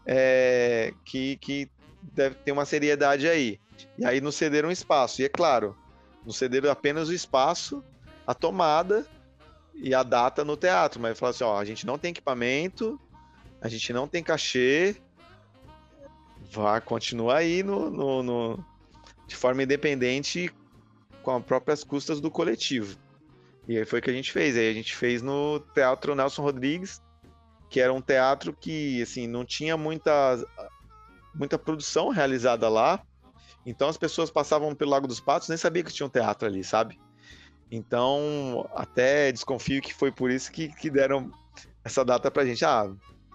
[0.06, 1.70] é, que, que
[2.12, 3.59] deve ter uma seriedade aí.
[3.98, 5.22] E aí nos cederam um espaço.
[5.22, 5.76] E é claro,
[6.24, 7.85] nos cederam apenas o espaço,
[8.26, 9.06] a tomada
[9.74, 11.00] e a data no teatro.
[11.00, 13.00] Mas falaram assim: ó, a gente não tem equipamento,
[13.61, 14.96] a gente não tem cachê,
[16.51, 18.64] vai continuar aí no, no, no,
[19.27, 20.53] de forma independente
[21.23, 22.99] com as próprias custas do coletivo.
[23.68, 24.57] E aí foi o que a gente fez.
[24.57, 27.01] Aí a gente fez no Teatro Nelson Rodrigues,
[27.68, 30.44] que era um teatro que assim não tinha muita
[31.35, 33.01] muita produção realizada lá.
[33.64, 36.64] Então as pessoas passavam pelo Lago dos Patos nem sabia que tinha um teatro ali,
[36.64, 36.99] sabe?
[37.70, 41.31] Então até desconfio que foi por isso que, que deram
[41.85, 42.64] essa data pra gente.
[42.64, 42.90] Ah,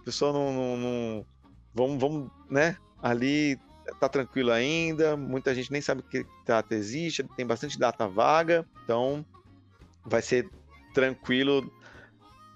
[0.06, 1.26] pessoa não, não, não,
[1.74, 2.78] vamos, vamos, né?
[3.02, 3.60] Ali
[4.00, 9.26] tá tranquilo ainda, muita gente nem sabe que data existe, tem bastante data vaga, então
[10.04, 10.50] vai ser
[10.94, 11.72] tranquilo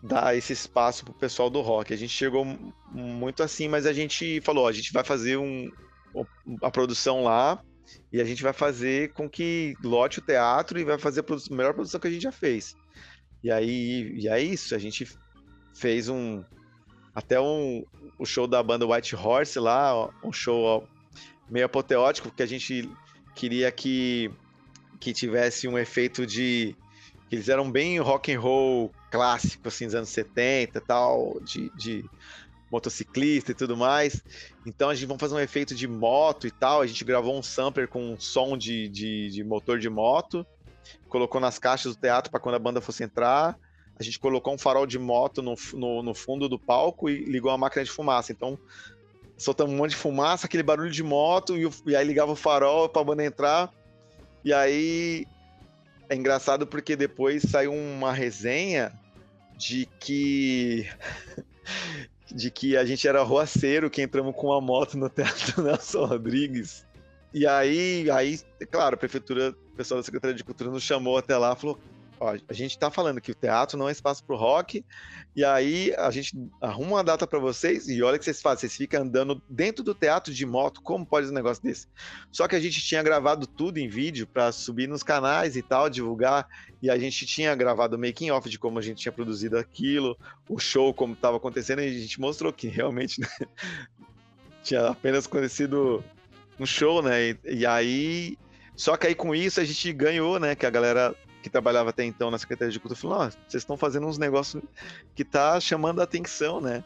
[0.02, 1.94] dar esse espaço pro pessoal do rock.
[1.94, 2.46] A gente chegou
[2.92, 5.70] muito assim, mas a gente falou, a gente vai fazer um,
[6.62, 7.62] a produção lá
[8.12, 11.74] e a gente vai fazer com que lote o teatro e vai fazer a melhor
[11.74, 12.76] produção que a gente já fez.
[13.44, 15.08] E aí, e é isso, a gente
[15.76, 16.44] fez um,
[17.20, 17.84] até um,
[18.18, 20.88] o show da banda White Horse lá, um show
[21.50, 22.90] meio apoteótico, porque a gente
[23.36, 24.32] queria que,
[25.00, 26.76] que tivesse um efeito de.
[27.28, 32.06] que eles eram bem rock and roll clássico, assim, dos anos 70 tal, de, de
[32.72, 34.24] motociclista e tudo mais.
[34.66, 36.82] Então a gente vai fazer um efeito de moto e tal.
[36.82, 40.48] A gente gravou um sampler com um som de, de, de motor de moto,
[41.10, 43.60] colocou nas caixas do teatro para quando a banda fosse entrar
[44.00, 47.52] a gente colocou um farol de moto no, no, no fundo do palco e ligou
[47.52, 48.32] a máquina de fumaça.
[48.32, 48.58] Então,
[49.38, 52.88] soltamos um monte de fumaça, aquele barulho de moto, e, e aí ligava o farol
[52.88, 53.74] para a banda entrar.
[54.44, 55.28] E aí
[56.08, 58.98] é engraçado porque depois saiu uma resenha
[59.58, 60.88] de que
[62.32, 66.88] de que a gente era roaceiro que entramos com uma moto no Teatro Nelson Rodrigues.
[67.34, 68.40] E aí, aí,
[68.72, 71.80] claro, a prefeitura, o pessoal da Secretaria de Cultura nos chamou até lá, falou:
[72.20, 74.84] ó, a gente está falando que o teatro não é espaço para o rock,
[75.36, 78.62] e aí a gente arruma uma data para vocês, e olha o que vocês fazem,
[78.62, 81.88] vocês ficam andando dentro do teatro de moto, como pode um negócio desse?
[82.32, 85.90] Só que a gente tinha gravado tudo em vídeo para subir nos canais e tal,
[85.90, 86.48] divulgar,
[86.82, 90.18] e a gente tinha gravado o making off de como a gente tinha produzido aquilo,
[90.48, 93.28] o show como estava acontecendo, e a gente mostrou que realmente né,
[94.64, 96.04] tinha apenas acontecido
[96.60, 97.30] um show, né?
[97.30, 98.38] E, e aí
[98.80, 100.56] só que aí com isso a gente ganhou, né?
[100.56, 103.78] Que a galera que trabalhava até então na Secretaria de Cultura, falou: "Ó, vocês estão
[103.78, 104.62] fazendo uns negócios
[105.16, 106.84] que tá chamando a atenção, né?"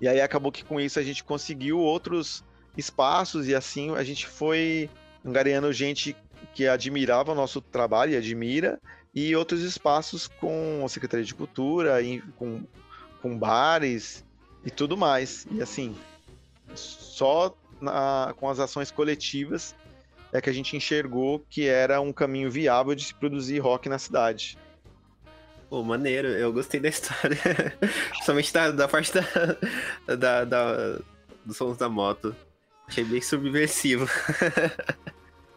[0.00, 2.44] E aí acabou que com isso a gente conseguiu outros
[2.76, 4.90] espaços e assim a gente foi
[5.24, 6.14] angariando gente
[6.54, 8.78] que admirava o nosso trabalho e admira
[9.14, 11.96] e outros espaços com a Secretaria de Cultura,
[12.36, 12.62] com,
[13.22, 14.22] com bares
[14.64, 15.46] e tudo mais.
[15.50, 15.96] E assim,
[16.74, 19.74] só na- com as ações coletivas
[20.32, 23.98] é que a gente enxergou que era um caminho viável de se produzir rock na
[23.98, 24.58] cidade.
[25.68, 27.36] Pô, maneiro, eu gostei da história.
[28.10, 30.98] Principalmente da, da parte da, da, da-
[31.44, 32.34] dos sons da moto.
[32.86, 34.06] Achei bem subversivo.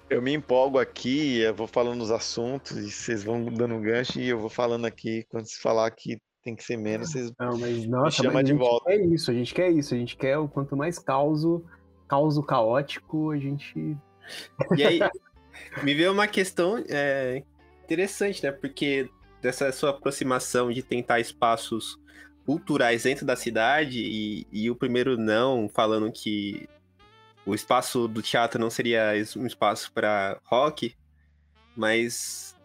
[0.09, 4.19] Eu me empolgo aqui, eu vou falando os assuntos e vocês vão dando um gancho
[4.19, 5.23] e eu vou falando aqui.
[5.29, 8.51] Quando se falar que tem que ser menos, vocês Não, mas nossa, chama mas de
[8.51, 8.85] a gente volta.
[8.89, 11.63] quer isso, a gente quer isso, a gente quer o quanto mais causo,
[12.07, 13.95] causo caótico, a gente.
[14.75, 14.99] E aí,
[15.83, 17.43] me veio uma questão é,
[17.83, 18.51] interessante, né?
[18.51, 19.09] Porque
[19.41, 21.99] dessa sua aproximação de tentar espaços
[22.45, 26.67] culturais dentro da cidade e, e o primeiro não, falando que
[27.45, 30.95] o espaço do teatro não seria um espaço para rock,
[31.75, 32.55] mas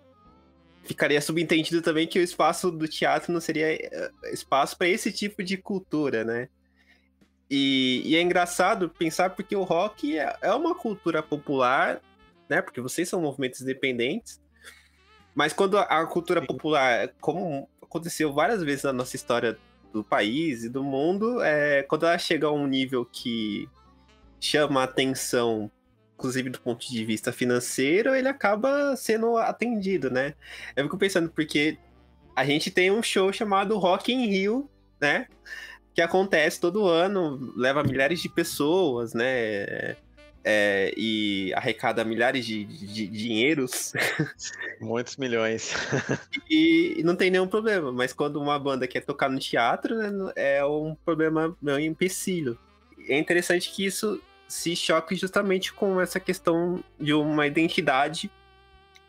[0.84, 5.42] ficaria subentendido também que o espaço do teatro não seria eh, espaço para esse tipo
[5.42, 6.48] de cultura, né?
[7.50, 12.00] E, e é engraçado pensar porque o rock é, é uma cultura popular,
[12.48, 12.62] né?
[12.62, 14.40] Porque vocês são movimentos independentes.
[15.34, 19.58] Mas quando a, cultura popular, como aconteceu várias vezes na nossa história
[19.92, 23.68] do país e do mundo, é, quando ela chega a um nível que
[24.40, 25.70] chama a atenção,
[26.14, 30.34] inclusive do ponto de vista financeiro, ele acaba sendo atendido, né?
[30.76, 31.78] Eu fico pensando, porque
[32.34, 35.26] a gente tem um show chamado Rock in Rio, né?
[35.94, 39.96] Que acontece todo ano, leva milhares de pessoas, né?
[40.46, 43.94] É, e arrecada milhares de, de- de dinheiros
[44.78, 45.72] muitos milhões.
[46.50, 47.90] e não tem nenhum problema.
[47.90, 52.58] Mas quando uma banda quer tocar no teatro, né, é um problema meio empecilho.
[53.08, 58.30] É interessante que isso se choque justamente com essa questão de uma identidade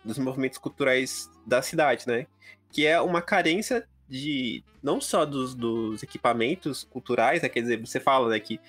[0.05, 2.27] dos movimentos culturais da cidade, né?
[2.71, 7.49] Que é uma carência de não só dos, dos equipamentos culturais, né?
[7.49, 8.59] Quer dizer, você fala né, que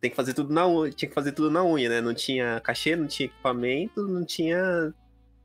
[0.00, 2.00] tem que fazer tudo na unha, tinha que fazer tudo na unha, né?
[2.00, 4.92] Não tinha cachê, não tinha equipamento, não tinha.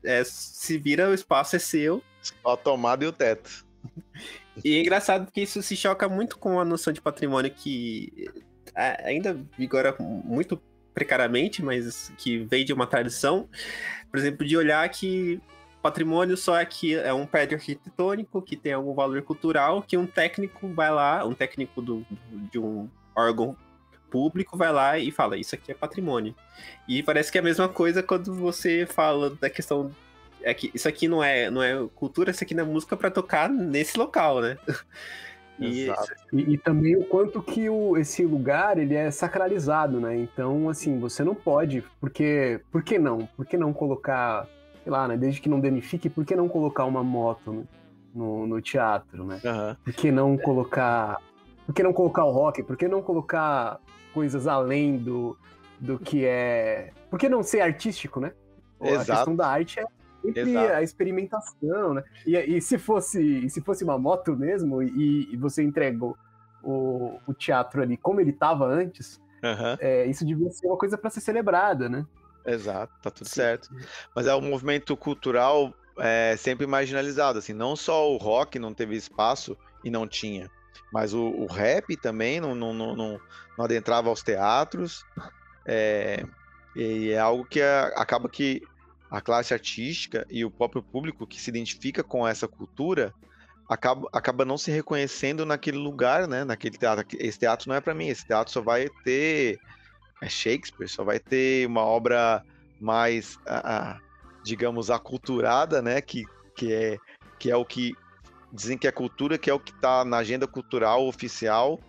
[0.04, 2.02] é, se vira, o espaço é seu.
[2.22, 3.64] Só a tomada e o teto.
[4.62, 8.28] E é engraçado porque isso se choca muito com a noção de patrimônio que
[8.74, 10.60] é, ainda vigora muito
[10.92, 13.48] precariamente, mas que vem de uma tradição,
[14.10, 15.40] por exemplo, de olhar que
[15.82, 20.06] patrimônio só é que é um prédio arquitetônico que tem algum valor cultural, que um
[20.06, 22.04] técnico vai lá, um técnico do,
[22.50, 23.56] de um órgão
[24.10, 26.34] público vai lá e fala, isso aqui é patrimônio.
[26.88, 29.90] E parece que é a mesma coisa quando você fala da questão
[30.42, 33.10] é que isso aqui não é, não é cultura, isso aqui não é música para
[33.10, 34.58] tocar nesse local, né?
[35.60, 36.14] E Exato.
[36.32, 40.16] E, e também o quanto que o, esse lugar ele é sacralizado, né?
[40.16, 42.62] Então, assim, você não pode, porque.
[42.72, 43.26] Por que não?
[43.36, 44.48] Por que não colocar,
[44.82, 45.16] sei lá, né?
[45.16, 47.68] Desde que não danifique, por que não colocar uma moto no,
[48.14, 49.40] no, no teatro, né?
[49.44, 49.76] Aham.
[49.84, 51.18] Por que não colocar.
[51.66, 52.62] Por que não colocar o rock?
[52.62, 53.80] Por que não colocar
[54.12, 55.36] coisas além do,
[55.78, 56.92] do que é.
[57.08, 58.32] Por que não ser artístico, né?
[58.80, 59.10] A Exato.
[59.10, 59.84] questão da arte é
[60.22, 60.72] sempre Exato.
[60.74, 62.04] a experimentação, né?
[62.26, 66.16] E, e se fosse se fosse uma moto mesmo e, e você entregou
[66.62, 69.76] o, o teatro ali como ele estava antes, Aham.
[69.80, 72.06] é, isso devia ser uma coisa para ser celebrada, né?
[72.46, 73.34] Exato, tá tudo Sim.
[73.34, 73.68] certo.
[74.14, 78.96] Mas é um movimento cultural é, sempre marginalizado, assim, não só o rock não teve
[78.96, 80.50] espaço e não tinha,
[80.92, 83.20] mas o, o rap também não, não, não, não,
[83.58, 85.04] adentrava aos teatros,
[85.66, 86.24] é,
[86.74, 88.62] e é algo que é- acaba que
[89.10, 93.12] a classe artística e o próprio público que se identifica com essa cultura
[93.68, 97.04] acaba, acaba não se reconhecendo naquele lugar, né, naquele teatro.
[97.18, 99.58] Esse teatro não é para mim, esse teatro só vai ter
[100.22, 102.44] é Shakespeare, só vai ter uma obra
[102.80, 104.00] mais, ah, ah,
[104.42, 106.00] digamos, aculturada, né?
[106.00, 106.24] Que,
[106.54, 106.98] que, é,
[107.38, 107.94] que é o que
[108.52, 111.80] dizem que é cultura, que é o que está na agenda cultural oficial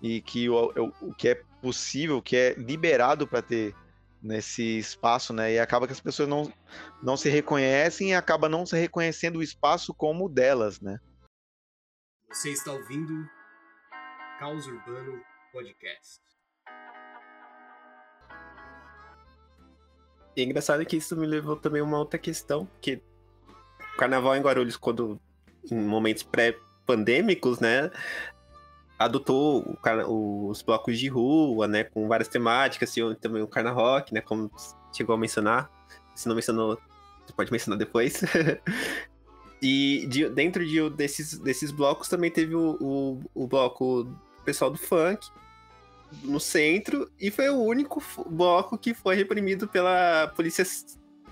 [0.00, 3.74] e que o, o, o que é possível, que é liberado para ter
[4.22, 5.52] nesse espaço, né?
[5.52, 6.52] E acaba que as pessoas não,
[7.02, 10.98] não se reconhecem e acaba não se reconhecendo o espaço como delas, né?
[12.28, 13.28] Você está ouvindo
[14.38, 15.22] Caos Urbano
[15.52, 16.25] Podcast.
[20.36, 23.00] E é engraçado que isso me levou também a uma outra questão, que
[23.94, 25.18] o carnaval em Guarulhos, quando
[25.70, 27.90] em momentos pré-pandêmicos, né,
[28.98, 34.12] adotou o os blocos de rua, né, com várias temáticas, e também o Carna Rock,
[34.12, 34.50] né, como
[34.92, 35.70] chegou a mencionar.
[36.14, 36.78] Se não mencionou,
[37.26, 38.20] você pode mencionar depois.
[39.62, 44.06] E de- dentro de, desses, desses blocos também teve o, o, o bloco
[44.44, 45.26] pessoal do funk
[46.22, 50.64] no centro e foi o único bloco que foi reprimido pela polícia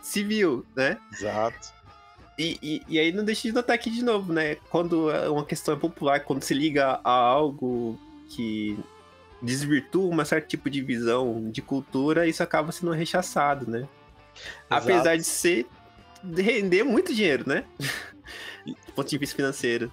[0.03, 0.99] civil, né?
[1.13, 1.73] Exato.
[2.39, 4.57] E, e, e aí não deixa de notar aqui de novo, né?
[4.69, 7.99] Quando é uma questão é popular, quando se liga a algo
[8.29, 8.77] que
[9.41, 13.89] desvirtua um certo tipo de visão de cultura, isso acaba sendo rechaçado, né?
[14.69, 15.67] Apesar de ser
[16.23, 17.65] de render muito dinheiro, né?
[18.67, 19.93] Do ponto de vista financeiro.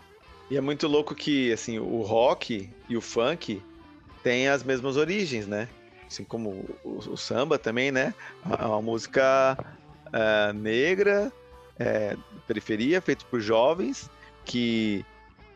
[0.49, 3.61] E é muito louco que, assim, o rock e o funk
[4.23, 5.67] têm as mesmas origens, né?
[6.07, 8.13] Assim como o, o samba também, né?
[8.59, 9.57] É uma música
[10.11, 11.31] eh, negra,
[11.79, 12.17] eh,
[12.47, 14.09] periferia, feito por jovens,
[14.45, 15.05] que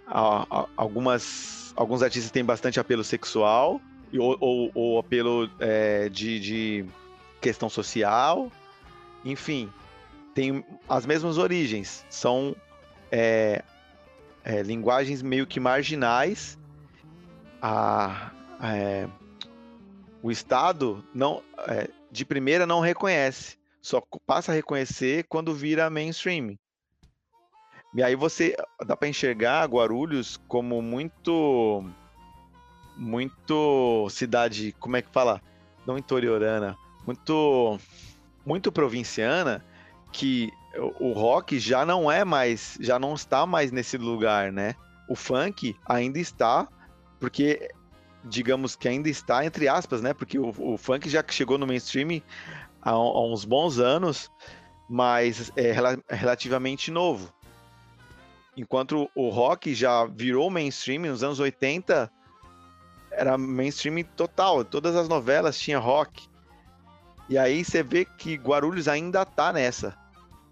[0.07, 3.81] a- a- algumas, alguns artistas têm bastante apelo sexual,
[4.17, 6.85] ou, ou, ou apelo eh, de, de
[7.41, 8.49] questão social,
[9.25, 9.69] enfim,
[10.33, 12.55] tem as mesmas origens, são
[13.11, 13.61] eh,
[14.45, 16.57] é, linguagens meio que marginais.
[17.61, 18.31] A,
[18.61, 19.07] é,
[20.21, 26.57] o Estado não, é, de primeira não reconhece, só passa a reconhecer quando vira mainstream.
[27.93, 31.83] E aí você dá para enxergar Guarulhos como muito,
[32.97, 35.41] muito cidade, como é que fala?
[35.85, 36.75] Não interiorana,
[37.05, 37.79] muito,
[38.45, 39.63] muito provinciana,
[40.11, 40.51] que
[40.99, 44.75] o rock já não é mais, já não está mais nesse lugar, né?
[45.07, 46.67] O funk ainda está,
[47.19, 47.69] porque
[48.25, 50.13] digamos que ainda está entre aspas, né?
[50.13, 52.21] Porque o, o funk já chegou no mainstream
[52.81, 54.31] há, há uns bons anos,
[54.89, 57.33] mas é rela- relativamente novo.
[58.57, 62.11] Enquanto o rock já virou mainstream nos anos 80,
[63.11, 66.27] era mainstream total, todas as novelas tinha rock.
[67.27, 69.97] E aí você vê que Guarulhos ainda tá nessa.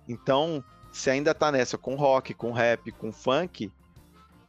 [0.07, 3.71] Então, se ainda tá nessa com rock, com rap, com funk,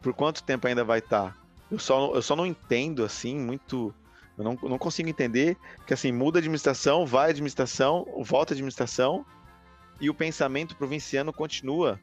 [0.01, 1.37] por quanto tempo ainda vai estar?
[1.71, 3.95] Eu, só, eu só não entendo, assim, muito.
[4.37, 5.57] Eu não, não consigo entender
[5.87, 9.25] que, assim, muda a administração, vai administração, volta administração,
[10.01, 12.01] e o pensamento provinciano continua.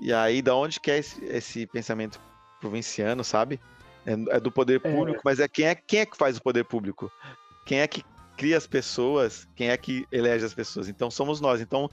[0.00, 2.20] E aí, da onde que é esse, esse pensamento
[2.60, 3.60] provinciano, sabe?
[4.06, 4.90] É, é do poder É.
[4.90, 7.10] público, mas é quem, é quem é que faz o poder público?
[7.66, 8.04] Quem é que
[8.36, 9.46] cria as pessoas?
[9.54, 10.88] Quem é que elege as pessoas?
[10.88, 11.60] Então, somos nós.
[11.60, 11.90] Então,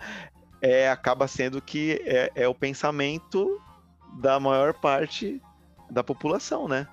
[0.62, 3.62] é, acaba sendo que é, é o pensamento
[4.20, 5.42] da maior parte
[5.90, 6.88] da população, né?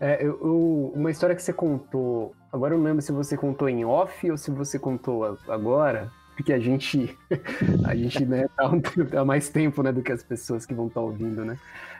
[0.00, 3.68] É, eu- eu- uma história que você contou, agora eu não lembro se você contou
[3.68, 7.18] em off ou se você contou agora, porque a gente,
[7.84, 8.80] a gente né, tá um
[9.18, 11.58] há mais tempo né, do que as pessoas que vão estar ouvindo, né?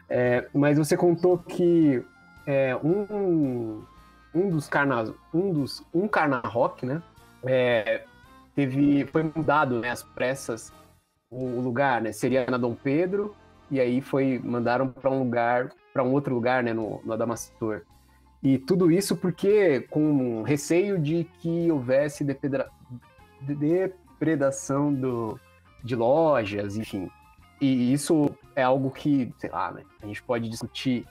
[0.08, 2.02] É, mas você contou que
[2.46, 3.82] é, um,
[4.32, 7.02] um dos carnas, um dos um carna rock, né?
[7.44, 8.04] é,
[8.54, 10.72] teve, foi mudado né, às pressas
[11.30, 12.12] o lugar, né?
[12.12, 13.34] Seria na Dom Pedro
[13.70, 17.82] e aí foi mandaram para um lugar, para um outro lugar, né, no, no Adamastor.
[18.40, 22.70] E tudo isso porque com receio de que houvesse depredra-
[23.40, 25.40] de- depredação do,
[25.82, 27.10] de lojas, enfim.
[27.60, 31.04] E isso é algo que, sei lá, né, a gente pode discutir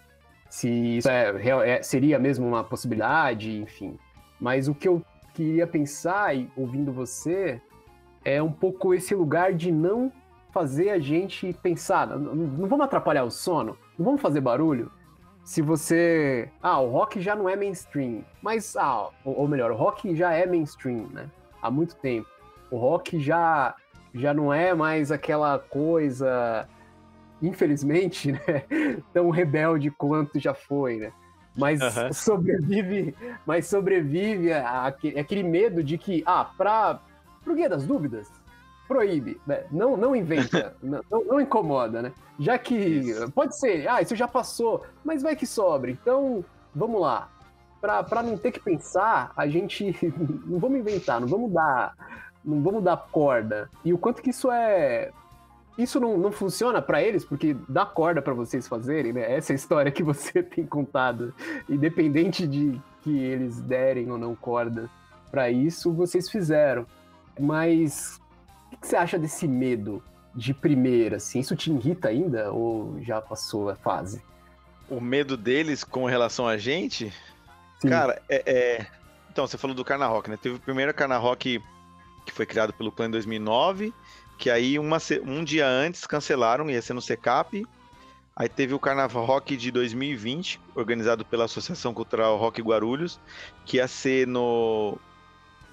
[0.50, 1.34] se isso é,
[1.70, 4.00] é- seria mesmo uma possibilidade, enfim.
[4.40, 7.62] Mas o que eu queria pensar, ouvindo você,
[8.24, 10.10] é um pouco esse lugar de não
[10.54, 12.08] fazer a gente pensar.
[12.08, 13.78] Não, não vamos atrapalhar o sono?
[13.98, 14.92] Não vamos fazer barulho?
[15.44, 16.50] Se você.
[16.62, 18.24] Ah, o rock já não é mainstream.
[18.42, 21.30] Mas, ah, ou, ou melhor, o rock já é mainstream, né?
[21.62, 22.28] Há muito tempo.
[22.70, 23.74] O rock já,
[24.14, 26.68] já não é mais aquela coisa,
[27.42, 28.40] infelizmente, né?
[29.14, 31.12] Tão rebelde quanto já foi, né?
[31.56, 32.12] Mas Aham.
[32.14, 37.00] sobrevive, mas sobrevive a- aque- aquele medo de que, ah, para
[37.44, 38.30] pro guia das dúvidas,
[38.88, 39.66] proíbe, né?
[39.72, 42.12] não, não inventa, não, não- incomoda, né?
[42.40, 43.32] Já que Isso.
[43.32, 45.90] pode ser, ah, isso já passou, mas vai que sobra.
[45.92, 47.30] Então, vamos lá.
[47.82, 49.96] Pra, pra não ter que pensar, a gente
[50.46, 51.94] não vamos inventar, não vamos dar,
[52.44, 53.70] não vamos dar corda.
[53.84, 55.12] E o quanto que isso é
[55.78, 59.32] isso não, não funciona pra eles, porque dá corda pra vocês fazerem, né?
[59.32, 61.34] Essa é história que você tem contado.
[61.70, 64.90] Independente de que eles derem ou não corda
[65.30, 66.86] pra isso, vocês fizeram.
[67.40, 68.20] Mas
[68.72, 70.04] o que você acha desse medo
[70.36, 71.40] de primeira, assim?
[71.40, 74.22] Isso te irrita ainda ou já passou a fase?
[74.90, 77.12] O medo deles com relação a gente,
[77.80, 77.90] Sim.
[77.90, 78.88] cara, é, é-
[79.32, 80.38] Então, você falou do Carna Rock, né?
[80.38, 81.62] Teve o primeiro Carna Rock
[82.26, 83.94] que foi criado pelo clã em 2009,
[84.38, 87.66] que aí uma um dia antes cancelaram, ia ser no Secap.
[88.36, 93.20] Aí teve o Carnaval Rock de 2020, organizado pela Associação Cultural Rock Guarulhos,
[93.66, 95.00] que ia ser no,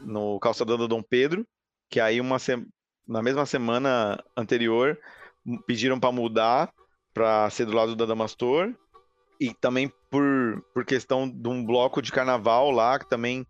[0.00, 1.46] no Calçadão do Dom Pedro,
[1.90, 2.38] que aí uma
[3.06, 4.98] na mesma semana anterior
[5.66, 6.72] pediram para mudar
[7.12, 8.74] para ser do lado da Damastor
[9.40, 13.46] e também por, por questão de um bloco de carnaval lá que também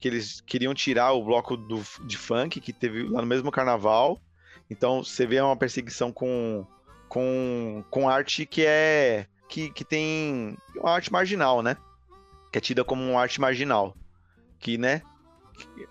[0.00, 4.20] que eles queriam tirar o bloco do, de funk que teve lá no mesmo carnaval.
[4.68, 6.66] Então você vê uma perseguição com,
[7.08, 11.76] com, com arte que é que, que tem uma arte marginal, né?
[12.50, 13.96] Que é tida como uma arte marginal.
[14.58, 15.02] Que, né?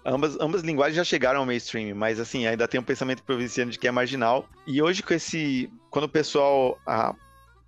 [0.05, 3.79] Ambas, ambas linguagens já chegaram ao mainstream, mas assim, ainda tem um pensamento provinciano de
[3.79, 4.47] que é marginal.
[4.67, 5.71] E hoje, com esse.
[5.89, 7.15] Quando o pessoal ah,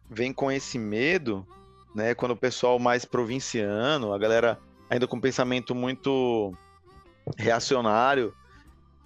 [0.10, 1.46] vem com esse medo,
[1.94, 2.14] né?
[2.14, 6.54] Quando o pessoal mais provinciano, a galera ainda com um pensamento muito
[7.38, 8.34] reacionário,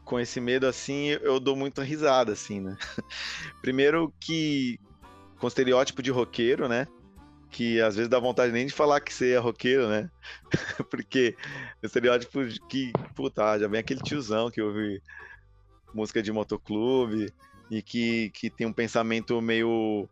[0.04, 2.76] com esse medo assim, eu dou muita risada, assim, né?
[3.62, 4.80] Primeiro que
[5.38, 6.88] com estereótipo de roqueiro, né?
[7.50, 10.10] Que às vezes dá vontade nem de falar que você é roqueiro, né?
[10.90, 11.36] Porque
[11.82, 15.02] o estereótipo de que, puta, já vem aquele tiozão que ouve
[15.94, 17.34] música de motoclube
[17.70, 20.08] e que, que tem um pensamento meio,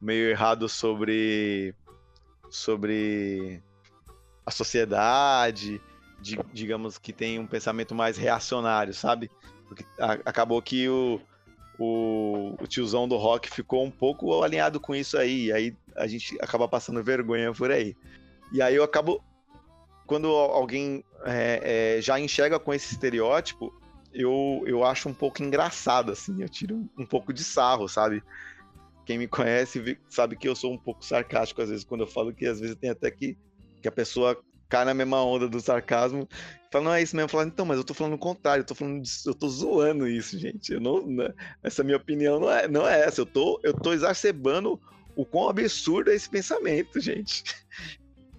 [0.00, 1.74] meio errado sobre,
[2.50, 3.62] sobre
[4.44, 5.80] a sociedade,
[6.20, 9.30] de, digamos que tem um pensamento mais reacionário, sabe?
[9.68, 11.20] Porque a, acabou que o,
[11.78, 16.36] o, o, tiozão do rock ficou um pouco alinhado com isso aí, aí a gente
[16.40, 17.96] acaba passando vergonha por aí.
[18.52, 19.22] E aí eu acabo.
[20.06, 23.70] Quando alguém é, é, já enxerga com esse estereótipo,
[24.12, 28.22] eu, eu acho um pouco engraçado, assim, eu tiro um pouco de sarro, sabe?
[29.04, 32.32] Quem me conhece sabe que eu sou um pouco sarcástico às vezes, quando eu falo
[32.32, 33.36] que às vezes tem até que
[33.80, 34.36] que a pessoa
[34.68, 36.28] cai na mesma onda do sarcasmo,
[36.70, 38.74] fala, não é isso mesmo, fala, então, mas eu tô falando o contrário, eu tô
[38.74, 41.32] falando, de, eu tô zoando isso, gente, eu não, não,
[41.62, 44.78] essa minha opinião não é, não é essa, eu tô, eu tô exacerbando
[45.18, 47.42] o quão absurdo é esse pensamento, gente.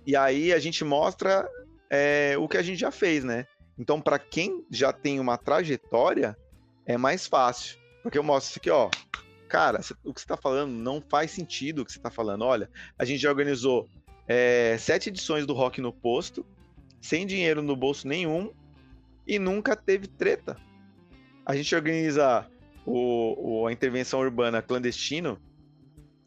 [0.07, 1.45] E aí a gente mostra
[1.89, 3.45] é, o que a gente já fez, né?
[3.77, 6.37] Então, para quem já tem uma trajetória,
[6.85, 8.89] é mais fácil, porque eu mostro isso aqui, ó,
[9.49, 12.69] cara, o que você tá falando não faz sentido o que você tá falando, olha,
[12.97, 13.85] a gente já organizou
[14.25, 16.45] é, sete edições do Rock no Posto,
[17.01, 18.53] sem dinheiro no bolso nenhum
[19.27, 20.55] e nunca teve treta.
[21.45, 22.49] A gente organiza
[22.85, 25.37] o, o, a intervenção urbana clandestino,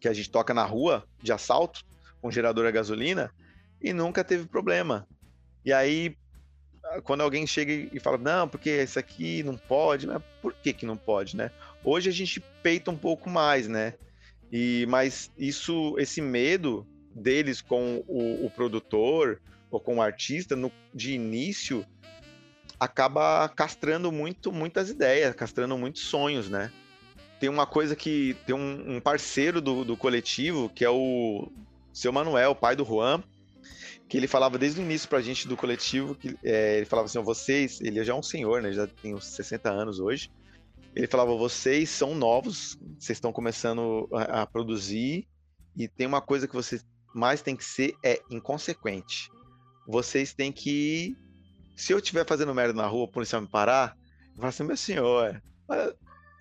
[0.02, 1.84] que a gente toca na rua de assalto,
[2.20, 3.32] com gerador a gasolina,
[3.80, 5.06] e nunca teve problema.
[5.64, 6.16] E aí,
[7.04, 10.84] quando alguém chega e fala, não, porque isso aqui não pode, mas por que, que
[10.84, 11.52] não pode, né?
[11.84, 13.94] Hoje a gente peita um pouco mais, né?
[14.50, 16.84] E, mas isso, esse medo
[17.14, 19.40] deles com o, o produtor
[19.70, 21.86] ou com o artista no, de início
[22.78, 26.72] acaba castrando muito muitas ideias, castrando muitos sonhos, né?
[27.42, 31.50] Tem uma coisa que tem um, um parceiro do, do coletivo que é o
[31.92, 33.20] seu Manuel, pai do Juan,
[34.08, 37.20] que ele falava desde o início pra gente do coletivo, que é, ele falava assim,
[37.20, 40.30] vocês, ele já é um senhor, né, já tem uns 60 anos hoje,
[40.94, 45.26] ele falava, vocês são novos, vocês estão começando a, a produzir,
[45.76, 49.32] e tem uma coisa que vocês mas tem que ser é inconsequente.
[49.88, 51.16] Vocês têm que.
[51.76, 53.96] Se eu estiver fazendo merda na rua, o policial me parar,
[54.30, 55.42] eu falo assim, meu senhor,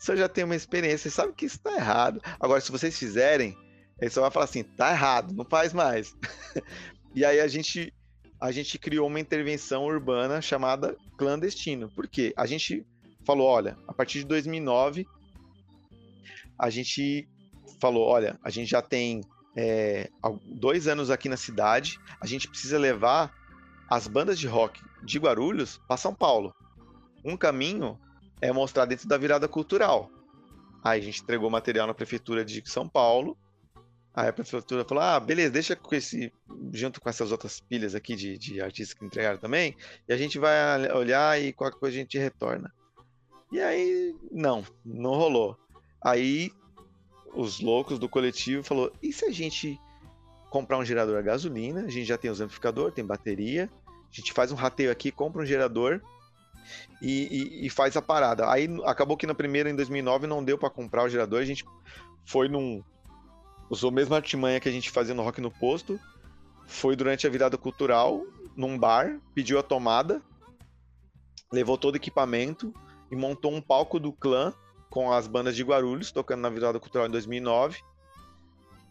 [0.03, 2.21] senhor já tem uma experiência, você sabe que isso tá errado.
[2.39, 3.55] Agora, se vocês fizerem,
[3.99, 6.15] ele só vai falar assim, tá errado, não faz mais.
[7.13, 7.93] e aí a gente
[8.39, 11.89] a gente criou uma intervenção urbana chamada clandestino.
[11.89, 12.33] Por quê?
[12.35, 12.83] A gente
[13.23, 15.05] falou, olha, a partir de 2009
[16.57, 17.27] a gente
[17.79, 19.21] falou, olha, a gente já tem
[19.55, 20.09] é,
[20.45, 23.31] dois anos aqui na cidade, a gente precisa levar
[23.87, 26.55] as bandas de rock de Guarulhos para São Paulo.
[27.23, 27.99] Um caminho
[28.41, 30.09] é mostrar dentro da virada cultural.
[30.83, 33.37] Aí a gente entregou material na prefeitura de São Paulo.
[34.13, 36.33] Aí a prefeitura falou: ah, beleza, deixa com esse,
[36.73, 39.75] junto com essas outras pilhas aqui de, de artistas que entregaram também,
[40.07, 42.73] e a gente vai olhar e qualquer coisa a gente retorna.
[43.51, 45.57] E aí, não, não rolou.
[46.03, 46.51] Aí
[47.33, 49.79] os loucos do coletivo falou: e se a gente
[50.49, 51.81] comprar um gerador a gasolina?
[51.81, 55.41] A gente já tem os amplificador, tem bateria, a gente faz um rateio aqui, compra
[55.41, 56.01] um gerador
[57.01, 58.49] e, e, e faz a parada.
[58.49, 61.65] Aí acabou que na primeira, em 2009, não deu para comprar o gerador, a gente
[62.25, 62.83] foi num.
[63.69, 65.99] Usou a mesma artimanha que a gente fazia no Rock no Posto,
[66.65, 68.21] foi durante a virada cultural,
[68.55, 70.21] num bar, pediu a tomada,
[71.51, 72.73] levou todo o equipamento
[73.09, 74.53] e montou um palco do clã
[74.89, 77.79] com as bandas de Guarulhos, tocando na Virada Cultural em 2009,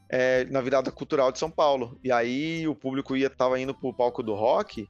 [0.08, 1.98] é, na Virada Cultural de São Paulo.
[2.02, 4.88] E aí o público ia tava indo pro palco do rock,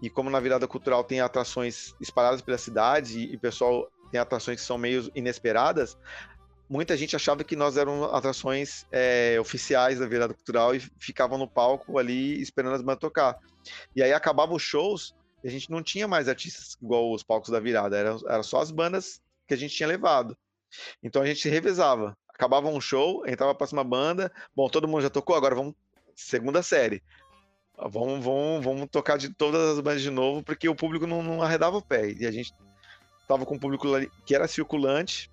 [0.00, 4.60] e como na Virada Cultural tem atrações espalhadas pela cidade, e o pessoal tem atrações
[4.60, 5.96] que são meio inesperadas,
[6.68, 11.48] muita gente achava que nós éramos atrações é, oficiais da Virada Cultural e ficavam no
[11.48, 13.38] palco ali esperando as bandas tocar.
[13.94, 17.50] E aí acabavam os shows e a gente não tinha mais artistas igual os palcos
[17.50, 20.36] da virada, era, era só as bandas que a gente tinha levado.
[21.02, 22.16] Então a gente se revezava.
[22.28, 24.32] acabava um show, entrava a próxima banda.
[24.54, 25.74] Bom, todo mundo já tocou, agora vamos.
[26.14, 27.02] Segunda série.
[27.78, 31.42] Vamos, vamos, vamos tocar de todas as bandas de novo, porque o público não, não
[31.42, 32.10] arredava o pé.
[32.12, 32.54] E a gente
[33.28, 33.86] tava com um público
[34.24, 35.30] que era circulante.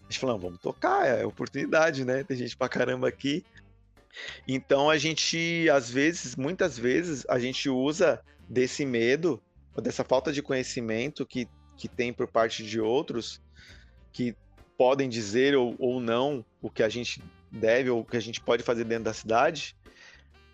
[0.00, 2.24] A gente falou, vamos tocar, é oportunidade, né?
[2.24, 3.44] Tem gente pra caramba aqui.
[4.48, 9.40] Então a gente, às vezes, muitas vezes, a gente usa desse medo,
[9.80, 13.40] dessa falta de conhecimento que, que tem por parte de outros,
[14.12, 14.34] que
[14.76, 18.40] podem dizer ou, ou não o que a gente deve ou o que a gente
[18.40, 19.76] pode fazer dentro da cidade,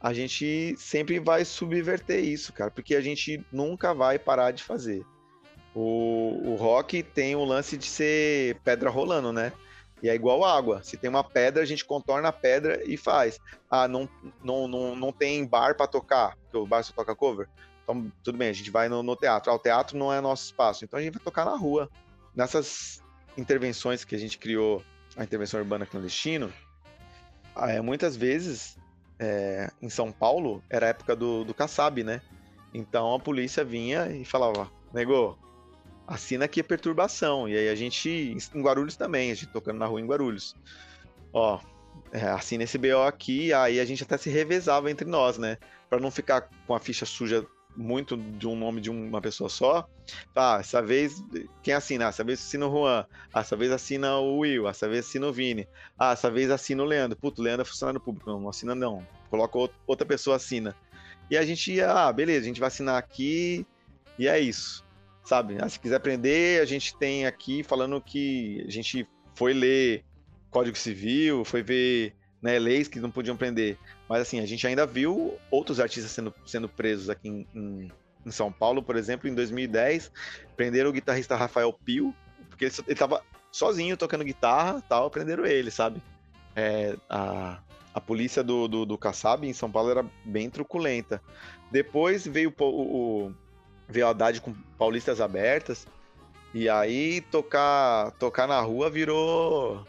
[0.00, 5.04] a gente sempre vai subverter isso, cara, porque a gente nunca vai parar de fazer.
[5.74, 9.52] O, o rock tem o lance de ser pedra rolando, né?
[10.02, 10.82] E é igual água.
[10.82, 13.38] Se tem uma pedra, a gente contorna a pedra e faz.
[13.70, 14.08] Ah, não,
[14.42, 17.48] não, não, não tem bar para tocar, porque o bar só toca cover.
[17.82, 19.50] Então, tudo bem, a gente vai no, no teatro.
[19.50, 21.90] Ah, o teatro não é nosso espaço, então a gente vai tocar na rua.
[22.34, 23.02] Nessas
[23.36, 24.82] intervenções que a gente criou,
[25.16, 26.52] a intervenção urbana clandestino,
[27.56, 28.76] é, muitas vezes
[29.18, 32.20] é, em São Paulo era a época do, do Kassab, né?
[32.72, 35.38] Então a polícia vinha e falava, nego,
[36.06, 37.48] assina aqui a perturbação.
[37.48, 40.54] E aí a gente, em Guarulhos também, a gente tocando na rua em Guarulhos.
[41.32, 41.58] Ó,
[42.12, 45.56] é, assina esse BO aqui, aí a gente até se revezava entre nós, né?
[45.88, 47.46] Pra não ficar com a ficha suja
[47.76, 49.88] muito de um nome de uma pessoa só.
[50.34, 51.22] Ah, essa vez
[51.62, 52.06] quem assina?
[52.06, 53.04] Ah, essa vez assina o Juan.
[53.32, 54.68] Ah, essa vez assina o Will.
[54.68, 55.68] Essa vez assina o Vini.
[55.98, 57.18] Ah, essa vez assina o Leandro.
[57.18, 58.30] Puto, o Leandro é funcionário público.
[58.30, 59.06] Não, não assina não.
[59.30, 60.74] Coloca outra pessoa assina.
[61.30, 63.66] E a gente ia, ah, beleza, a gente vai assinar aqui
[64.18, 64.84] e é isso.
[65.24, 65.56] Sabe?
[65.60, 70.04] Ah, se quiser aprender, a gente tem aqui falando que a gente foi ler
[70.50, 72.14] Código Civil, foi ver
[72.46, 73.76] né, leis que não podiam prender.
[74.08, 77.92] Mas assim, a gente ainda viu outros artistas sendo, sendo presos aqui em, em,
[78.24, 80.12] em São Paulo, por exemplo, em 2010,
[80.56, 82.14] prenderam o guitarrista Rafael Pio,
[82.48, 83.20] porque ele, estava
[83.50, 86.00] sozinho tocando guitarra tal, prenderam ele, sabe?
[86.54, 87.58] É, a,
[87.92, 91.20] a polícia do, do, do Kassab em São Paulo era bem truculenta.
[91.72, 93.34] Depois veio o, o,
[93.88, 95.84] veio a Haddad com Paulistas Abertas,
[96.54, 99.84] e aí tocar, tocar na rua virou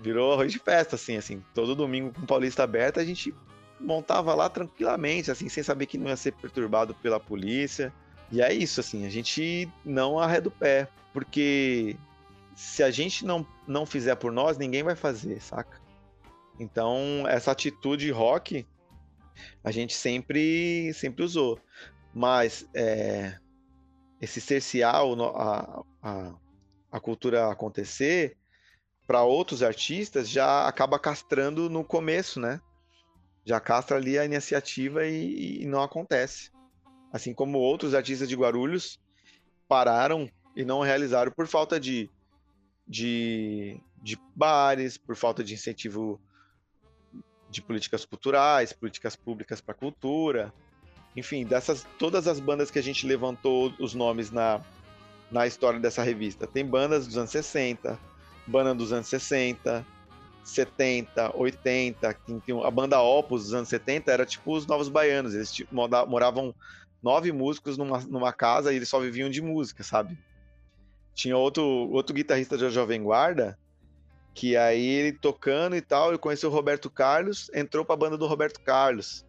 [0.00, 1.42] virou arroz de festa, assim, assim.
[1.54, 3.34] Todo domingo com Paulista aberta, a gente
[3.80, 7.92] montava lá tranquilamente, assim, sem saber que não ia ser perturbado pela polícia.
[8.30, 11.96] E é isso, assim, a gente não arreda o pé, porque
[12.54, 15.80] se a gente não, não fizer por nós, ninguém vai fazer, saca?
[16.58, 18.66] Então, essa atitude rock
[19.62, 21.58] a gente sempre, sempre usou.
[22.14, 23.38] Mas é,
[24.20, 26.34] esse cercear a, a,
[26.90, 28.36] a cultura acontecer
[29.06, 32.60] para outros artistas já acaba castrando no começo, né?
[33.44, 36.50] Já castra ali a iniciativa e, e não acontece.
[37.12, 38.98] Assim como outros artistas de Guarulhos
[39.68, 42.10] pararam e não realizaram por falta de,
[42.86, 46.20] de, de bares, por falta de incentivo
[47.48, 50.52] de políticas culturais, políticas públicas para cultura.
[51.14, 54.60] Enfim, dessas todas as bandas que a gente levantou os nomes na,
[55.30, 56.46] na história dessa revista.
[56.46, 57.98] Tem bandas dos anos 60,
[58.46, 59.84] banda dos anos 60,
[60.44, 62.16] 70, 80,
[62.64, 66.54] a banda Opus dos anos 70 era tipo os Novos Baianos, eles tipo, moravam
[67.02, 70.16] nove músicos numa, numa casa e eles só viviam de música, sabe?
[71.14, 73.58] Tinha outro, outro guitarrista da Jovem Guarda,
[74.34, 78.26] que aí ele tocando e tal, ele conheceu o Roberto Carlos, entrou pra banda do
[78.26, 79.24] Roberto Carlos.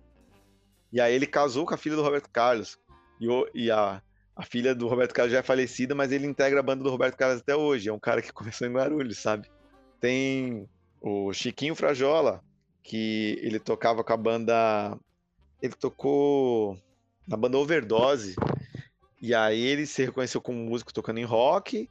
[0.91, 2.77] E aí ele casou com a filha do Roberto Carlos.
[3.19, 4.01] E, o, e a,
[4.37, 7.17] a filha do Roberto Carlos já é falecida, mas ele integra a banda do Roberto
[7.17, 7.89] Carlos até hoje.
[7.89, 9.49] É um cara que começou em Guarulhos, sabe?
[9.99, 10.69] Tem
[11.01, 12.43] o Chiquinho Frajola,
[12.83, 14.95] que ele tocava com a banda.
[15.59, 16.77] Ele tocou
[17.27, 18.35] na banda Overdose.
[19.19, 21.89] E aí ele se reconheceu como músico tocando em rock,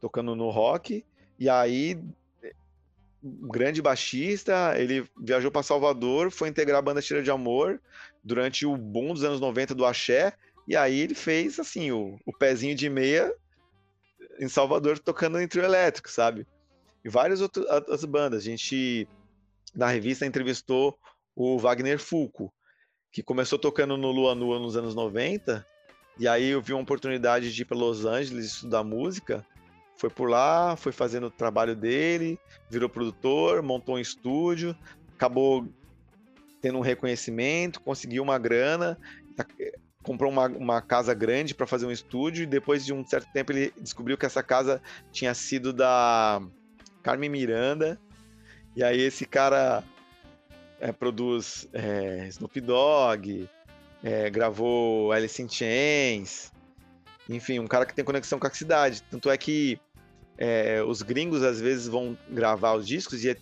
[0.00, 1.04] tocando no rock.
[1.38, 2.02] E aí,
[3.22, 7.78] um grande baixista, ele viajou para Salvador, foi integrar a banda Tira de Amor
[8.24, 10.32] durante o boom dos anos 90 do Axé
[10.66, 13.32] e aí ele fez, assim, o, o pezinho de meia
[14.38, 16.46] em Salvador tocando em trio elétrico, sabe?
[17.04, 18.42] E várias outras bandas.
[18.42, 19.08] A gente,
[19.74, 20.96] na revista, entrevistou
[21.34, 22.52] o Wagner Fulco,
[23.10, 25.66] que começou tocando no Lua Nua nos anos 90,
[26.18, 29.44] e aí eu vi uma oportunidade de ir para Los Angeles estudar música.
[29.96, 32.38] Foi por lá, foi fazendo o trabalho dele,
[32.68, 34.76] virou produtor, montou um estúdio,
[35.14, 35.66] acabou
[36.60, 38.98] tendo um reconhecimento, conseguiu uma grana,
[40.02, 43.52] comprou uma, uma casa grande para fazer um estúdio e depois de um certo tempo
[43.52, 46.42] ele descobriu que essa casa tinha sido da
[47.02, 47.98] Carmen Miranda
[48.74, 49.84] e aí esse cara
[50.80, 53.48] é, produz é, Snoop Dogg,
[54.02, 56.50] é, gravou Alice in Chains,
[57.28, 59.02] enfim, um cara que tem conexão com a cidade.
[59.10, 59.78] Tanto é que
[60.36, 63.36] é, os gringos às vezes vão gravar os discos e é-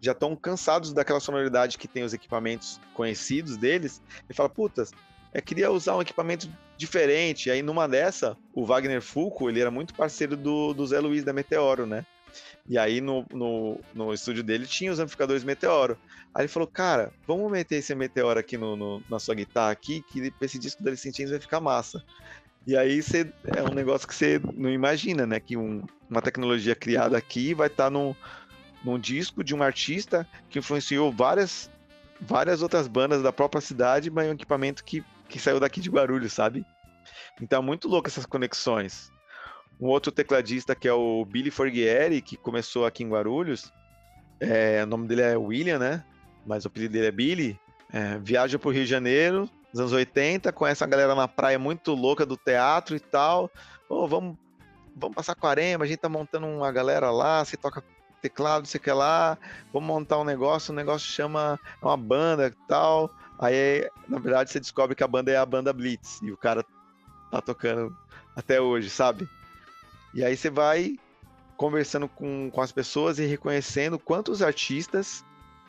[0.00, 4.00] já estão cansados daquela sonoridade que tem os equipamentos conhecidos deles.
[4.30, 4.92] E fala, putas,
[5.32, 7.50] eu queria usar um equipamento diferente.
[7.50, 11.32] Aí numa dessa, o Wagner Fulco, ele era muito parceiro do, do Zé Luiz da
[11.32, 12.04] Meteoro, né?
[12.68, 15.98] E aí no, no, no estúdio dele tinha os amplificadores Meteoro.
[16.34, 20.02] Aí ele falou, cara, vamos meter esse Meteoro aqui no, no- na sua guitarra aqui,
[20.12, 22.02] que esse disco da Centímetros vai ficar massa.
[22.66, 23.00] E aí
[23.56, 25.40] é um negócio que você não imagina, né?
[25.40, 28.14] Que um- uma tecnologia criada aqui vai estar num,
[28.84, 31.70] num disco de um artista que influenciou várias,
[32.20, 35.90] várias outras bandas da própria cidade, mas é um equipamento que, que saiu daqui de
[35.90, 36.64] Guarulhos, sabe?
[37.40, 39.12] Então é muito louco essas conexões.
[39.80, 43.72] Um outro tecladista que é o Billy Forghieri, que começou aqui em Guarulhos,
[44.40, 46.04] é, o nome dele é William, né?
[46.46, 47.60] Mas o apelido dele é Billy.
[47.92, 51.94] É, viaja pro Rio de Janeiro, nos anos 80, conhece a galera na praia muito
[51.94, 53.50] louca do teatro e tal.
[53.88, 54.36] Ô, vamos,
[54.94, 57.82] vamos passar Quarema, a gente tá montando uma galera lá, você toca
[58.20, 59.38] teclado, você quer lá,
[59.72, 63.10] vamos montar um negócio, o negócio chama é uma banda e tal.
[63.38, 66.64] Aí, na verdade, você descobre que a banda é a banda Blitz e o cara
[67.30, 67.96] tá tocando
[68.34, 69.28] até hoje, sabe?
[70.14, 70.98] E aí você vai
[71.56, 75.24] conversando com, com as pessoas e reconhecendo quantos artistas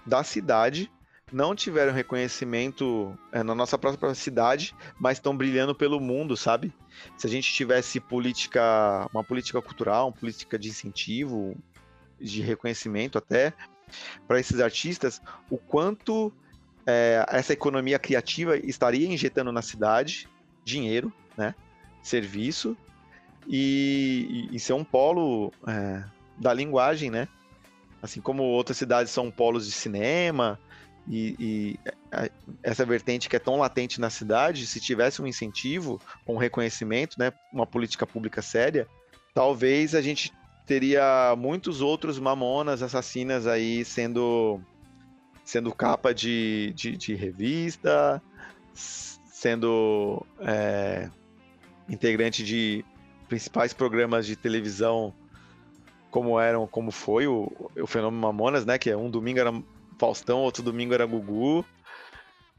[0.06, 0.92] da cidade
[1.32, 6.74] não tiveram reconhecimento é, na nossa própria cidade, mas estão brilhando pelo mundo, sabe?
[7.18, 11.56] Se a gente tivesse política, uma política cultural, uma política de incentivo,
[12.20, 13.54] de reconhecimento até
[14.28, 16.34] para esses artistas, o quanto
[16.86, 20.28] é, essa economia criativa estaria injetando na cidade
[20.64, 21.54] dinheiro, né?
[22.02, 22.78] Serviço
[23.48, 26.04] e, e, ser um polo é,
[26.38, 27.28] da linguagem, né?
[28.02, 30.60] Assim como outras cidades são polos de cinema
[31.08, 31.80] e, e
[32.12, 32.30] a-
[32.64, 37.34] essa vertente que é tão latente na cidade, se tivesse um incentivo, um reconhecimento, né?
[37.52, 38.88] Uma política pública séria,
[39.34, 40.32] talvez a gente
[40.66, 44.62] teria muitos outros mamonas assassinas aí sendo
[45.50, 48.22] sendo capa de, de, de revista,
[48.72, 51.10] sendo é,
[51.90, 52.86] integrante de
[53.28, 55.12] principais programas de televisão
[56.12, 58.78] como eram, como foi o, o fenômeno Mamonas, né?
[58.78, 59.52] Que é um domingo era
[59.98, 61.66] Faustão, outro domingo era Gugu.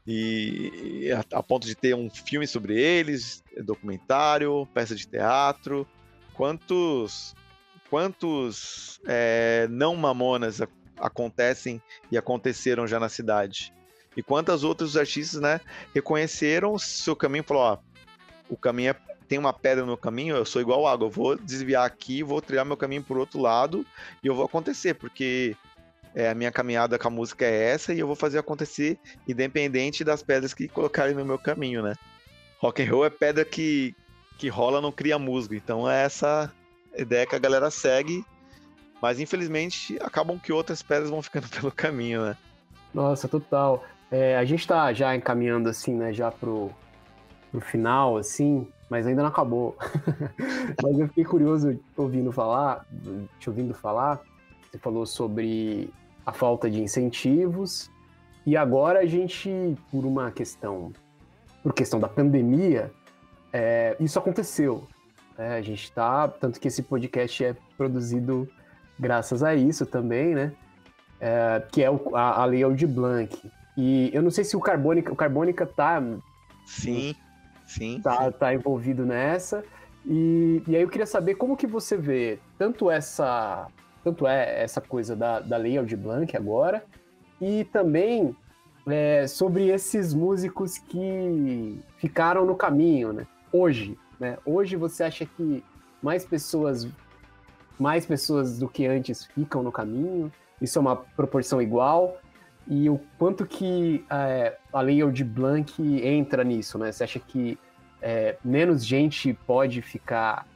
[0.05, 5.87] E, e a, a ponto de ter um filme sobre eles, documentário, peça de teatro.
[6.33, 7.33] Quantos
[7.89, 10.59] quantos é, não mamonas
[11.01, 11.81] acontecem
[12.11, 13.73] e aconteceram já na cidade?
[14.15, 15.61] E quantas outros artistas, né,
[15.93, 18.95] reconheceram o seu caminho e falaram, ó, o caminho é,
[19.27, 22.65] tem uma pedra no caminho, eu sou igual água, eu vou desviar aqui, vou trilhar
[22.65, 23.85] meu caminho por outro lado
[24.21, 25.55] e eu vou acontecer, porque
[26.13, 30.03] é, a minha caminhada com a música é essa e eu vou fazer acontecer independente
[30.03, 31.95] das pedras que colocarem no meu caminho, né?
[32.59, 33.95] Rock and roll é pedra que,
[34.37, 36.51] que rola, não cria musgo, então é essa
[36.97, 38.25] ideia que a galera segue,
[39.01, 42.37] mas infelizmente acabam que outras pedras vão ficando pelo caminho, né?
[42.93, 43.83] Nossa, total.
[44.11, 46.69] É, a gente tá já encaminhando, assim, né, já pro,
[47.49, 49.77] pro final, assim, mas ainda não acabou.
[50.83, 52.85] mas eu fiquei curioso ouvindo falar,
[53.39, 54.19] te ouvindo falar,
[54.69, 55.89] você falou sobre
[56.25, 57.89] a falta de incentivos,
[58.45, 59.49] e agora a gente,
[59.89, 60.91] por uma questão,
[61.63, 62.91] por questão da pandemia,
[63.53, 64.87] é, isso aconteceu.
[65.37, 65.57] né?
[65.57, 68.49] a gente tá, tanto que esse podcast é produzido
[69.01, 70.53] graças a isso também, né?
[71.19, 73.51] É, que é o- a, a Lei Aldir Blanc.
[73.77, 76.01] E eu não sei se o Carbônica, o Carbônica tá,
[76.65, 77.15] Sim,
[77.65, 77.99] sim.
[78.01, 79.63] tá, tá envolvido nessa.
[80.05, 83.67] E, e aí eu queria saber como que você vê tanto essa,
[84.03, 86.83] tanto é essa coisa da, da Lei Aldir Blanc agora,
[87.39, 88.35] e também
[88.87, 93.27] é, sobre esses músicos que ficaram no caminho, né?
[93.51, 94.37] Hoje, né?
[94.45, 95.63] Hoje você acha que
[96.01, 96.87] mais pessoas,
[97.81, 100.31] mais pessoas do que antes ficam no caminho?
[100.61, 102.21] Isso é uma proporção igual?
[102.67, 106.91] E o quanto que é, a Lei Aldir Blanc entra nisso, né?
[106.91, 107.57] Você acha que
[107.99, 110.47] é, menos gente pode ficar,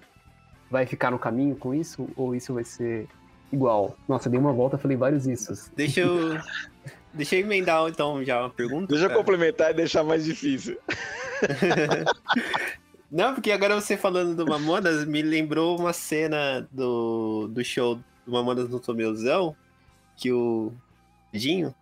[0.70, 2.08] vai ficar no caminho com isso?
[2.16, 3.08] Ou isso vai ser
[3.52, 3.98] igual?
[4.08, 5.72] Nossa, dei uma volta, falei vários issos.
[5.76, 6.38] Deixa eu.
[7.12, 8.88] Deixa eu emendar então já uma pergunta.
[8.88, 9.20] Deixa eu cara.
[9.20, 10.78] complementar e deixar mais difícil.
[13.16, 17.96] Não, porque agora você falando do Mamonas me lembrou uma cena do, do show
[18.26, 19.56] do Mamonas no Tomeuzão,
[20.18, 20.74] que o
[21.32, 21.74] Dinho,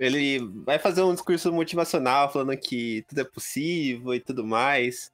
[0.00, 5.12] ele vai fazer um discurso motivacional falando que tudo é possível e tudo mais.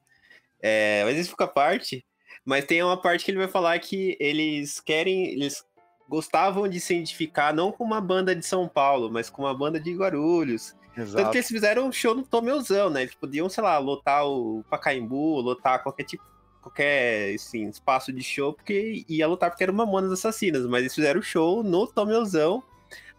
[0.62, 2.06] É, mas isso fica à parte.
[2.44, 5.64] Mas tem uma parte que ele vai falar que eles querem, eles
[6.08, 9.80] gostavam de se identificar não com uma banda de São Paulo, mas com uma banda
[9.80, 10.72] de Guarulhos.
[10.94, 11.30] Tanto Exato.
[11.30, 13.02] que eles fizeram um show no Tomeuzão, né?
[13.02, 16.22] Eles podiam, sei lá, lotar o Pacaembu, lotar qualquer tipo,
[16.62, 21.20] qualquer assim, espaço de show, porque ia lutar porque eram Mamonas Assassinas, mas eles fizeram
[21.20, 22.62] show no Tomeuzão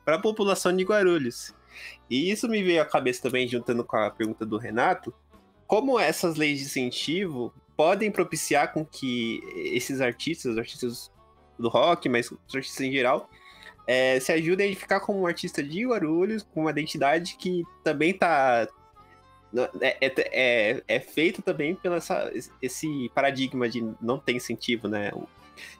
[0.05, 1.53] para a população de Guarulhos.
[2.09, 5.13] E isso me veio à cabeça também, juntando com a pergunta do Renato,
[5.67, 11.11] como essas leis de incentivo podem propiciar com que esses artistas, os artistas
[11.59, 13.29] do rock, mas os artistas em geral,
[13.87, 18.13] é, se ajudem a ficar como um artista de Guarulhos, com uma identidade que também
[18.13, 18.67] tá.
[19.79, 22.31] É, é, é, é feito também pelo essa,
[22.61, 25.11] esse paradigma de não ter incentivo, né?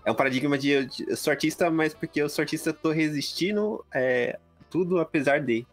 [0.05, 3.83] É um paradigma de, de eu sou artista, mas porque eu sou artista, tô resistindo
[3.93, 4.39] é,
[4.69, 5.65] tudo apesar de.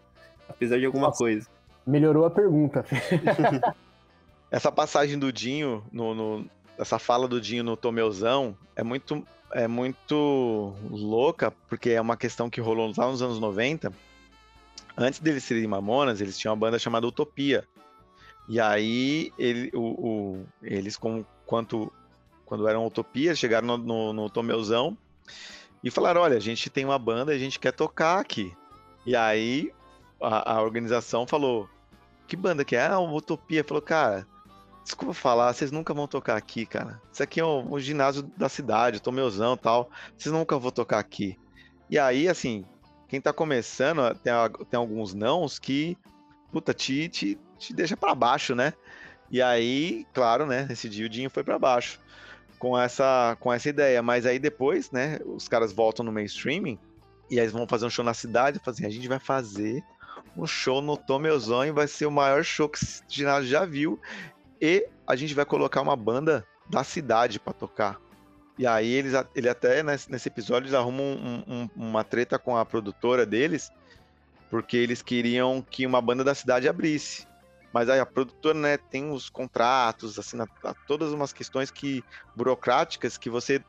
[0.49, 1.49] Apesar de alguma Nossa, coisa.
[1.87, 2.85] Melhorou a pergunta.
[4.53, 6.47] Essa passagem do Dinho, no, no,
[6.79, 12.49] essa fala do Dinho no Tomeuzão, é muito, é muito louca, porque é uma questão
[12.49, 13.93] que rolou lá nos anos 90.
[14.97, 17.67] Antes deles serem Mamonas, eles tinham uma banda chamada Utopia.
[18.49, 20.99] E aí, ele, o, o, eles,
[21.47, 21.93] quanto,
[22.45, 24.97] quando eram Utopia, chegaram no, no, no Tomeuzão
[25.83, 28.53] e falaram: Olha, a gente tem uma banda, a gente quer tocar aqui.
[29.07, 29.73] E aí,
[30.21, 31.69] a, a organização falou:
[32.27, 32.87] Que banda que é?
[32.87, 33.65] Ah, uma Utopia.
[33.65, 34.27] Falou, cara,
[34.83, 37.01] Desculpa falar, vocês nunca vão tocar aqui, cara.
[37.13, 39.91] Isso aqui é o, ginásio da cidade, Tomeuzão e tal.
[40.17, 41.39] Vocês nunca vão tocar aqui.
[41.89, 42.65] E aí, assim,
[43.09, 44.33] quem tá começando, tem,
[44.69, 45.97] tem alguns nãos que,
[46.51, 48.73] puta, te, te, te deixa para baixo, né?
[49.31, 52.01] E aí, claro, né, nesse dia o Dinho foi para baixo
[52.59, 54.03] com essa, com essa ideia.
[54.03, 56.79] Mas aí depois, né, os caras voltam no mainstreaming
[57.31, 59.83] e aí vão fazer um show na cidade, fazem, assim, a gente vai fazer
[60.37, 63.99] um show no Tomeuzão e vai ser o maior show que esse ginásio já viu.
[64.63, 68.01] E a gente vai colocar uma banda da cidade para tocar.
[68.57, 72.65] E aí eles ele até nesse, episódio eles arrumam um, um, uma treta com a
[72.65, 73.73] produtora deles,
[74.49, 77.27] porque eles queriam que uma banda da cidade abrisse.
[77.73, 80.37] Mas aí a produtora, né, tem os contratos, assim,
[80.87, 82.05] todas umas questões que
[82.37, 83.65] burocráticas que você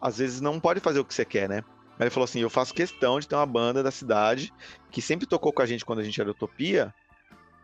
[0.00, 1.62] às vezes não pode fazer o que você quer, né?
[1.98, 4.50] Aí ele falou assim: "Eu faço questão de ter uma banda da cidade
[4.90, 6.94] que sempre tocou com a gente quando a gente era Utopia,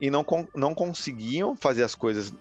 [0.01, 0.25] e não,
[0.55, 2.33] não conseguiam fazer as coisas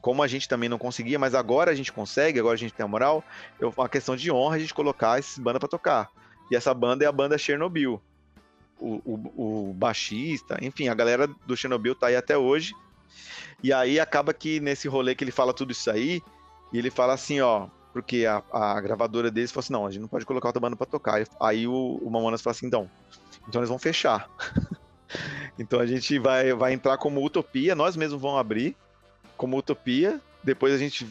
[0.00, 2.84] como a gente também não conseguia, mas agora a gente consegue, agora a gente tem
[2.84, 3.22] a moral.
[3.60, 6.10] É uma questão de honra a gente colocar essa banda para tocar.
[6.50, 8.00] E essa banda é a banda Chernobyl.
[8.78, 12.74] O, o, o, baixista, enfim, a galera do Chernobyl tá aí até hoje.
[13.62, 16.22] E aí acaba que nesse rolê que ele fala tudo isso aí,
[16.72, 20.00] e ele fala assim, ó, porque a, a gravadora deles falou assim, não, a gente
[20.00, 21.22] não pode colocar outra banda pra tocar.
[21.38, 22.90] Aí o, o Mamonas fala assim, então,
[23.46, 24.30] então eles vão fechar.
[25.60, 28.74] Então a gente vai, vai entrar como utopia, nós mesmos vamos abrir
[29.36, 31.06] como utopia, depois a gente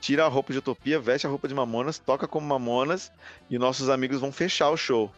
[0.00, 3.12] tira a roupa de utopia, veste a roupa de Mamonas, toca como Mamonas
[3.48, 5.12] e nossos amigos vão fechar o show.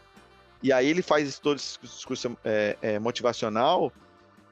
[0.62, 3.90] E aí ele faz todo esse discurso é, é, motivacional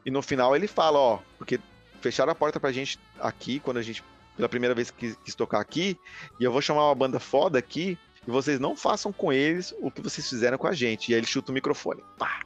[0.05, 1.61] e no final ele fala, ó, porque
[2.01, 4.03] fecharam a porta pra gente aqui, quando a gente,
[4.35, 5.99] pela primeira vez quis, quis tocar aqui,
[6.41, 9.91] e eu vou chamar uma banda foda aqui, e vocês não façam com eles o
[9.91, 11.11] que vocês fizeram com a gente.
[11.11, 12.03] E aí ele chuta o microfone.
[12.17, 12.46] Pá!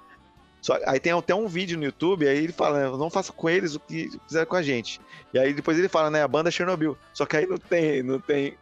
[0.61, 3.75] Só, aí tem até um vídeo no YouTube, aí ele fala, não faça com eles
[3.75, 5.01] o que fizeram com a gente.
[5.33, 6.99] E aí depois ele fala, né, a banda Chernobyl.
[7.15, 8.59] Só que aí não tem, não tem,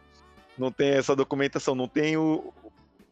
[0.57, 2.53] não tem essa documentação, não tem o,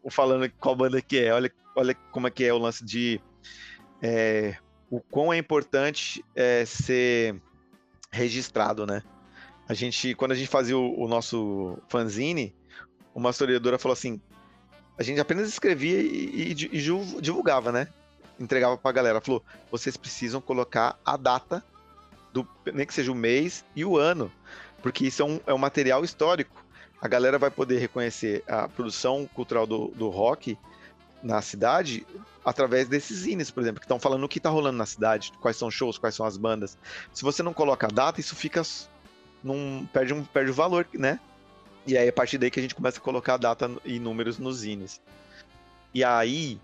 [0.01, 1.33] o falando qual banda que é.
[1.33, 3.19] Olha, olha como é que é o lance de
[4.01, 4.55] é,
[4.89, 7.35] o quão é importante é, ser
[8.11, 9.03] registrado, né?
[9.67, 12.55] A gente, quando a gente fazia o, o nosso fanzine,
[13.13, 14.21] uma historiadora falou assim,
[14.97, 17.87] a gente apenas escrevia e, e, e divulgava, né?
[18.39, 19.21] Entregava pra galera.
[19.21, 21.63] Falou: vocês precisam colocar a data,
[22.31, 24.31] do, nem que seja o mês e o ano,
[24.81, 26.65] porque isso é um, é um material histórico.
[27.01, 30.57] A galera vai poder reconhecer a produção cultural do, do rock
[31.21, 32.05] na cidade
[32.43, 35.57] através desses zines, por exemplo, que estão falando o que está rolando na cidade, quais
[35.57, 36.77] são os shows, quais são as bandas.
[37.13, 38.61] Se você não coloca a data, isso fica
[39.43, 41.19] num, perde um perde o valor, né?
[41.85, 44.37] E aí a partir daí que a gente começa a colocar a data e números
[44.39, 45.01] nos zines.
[45.93, 46.59] E aí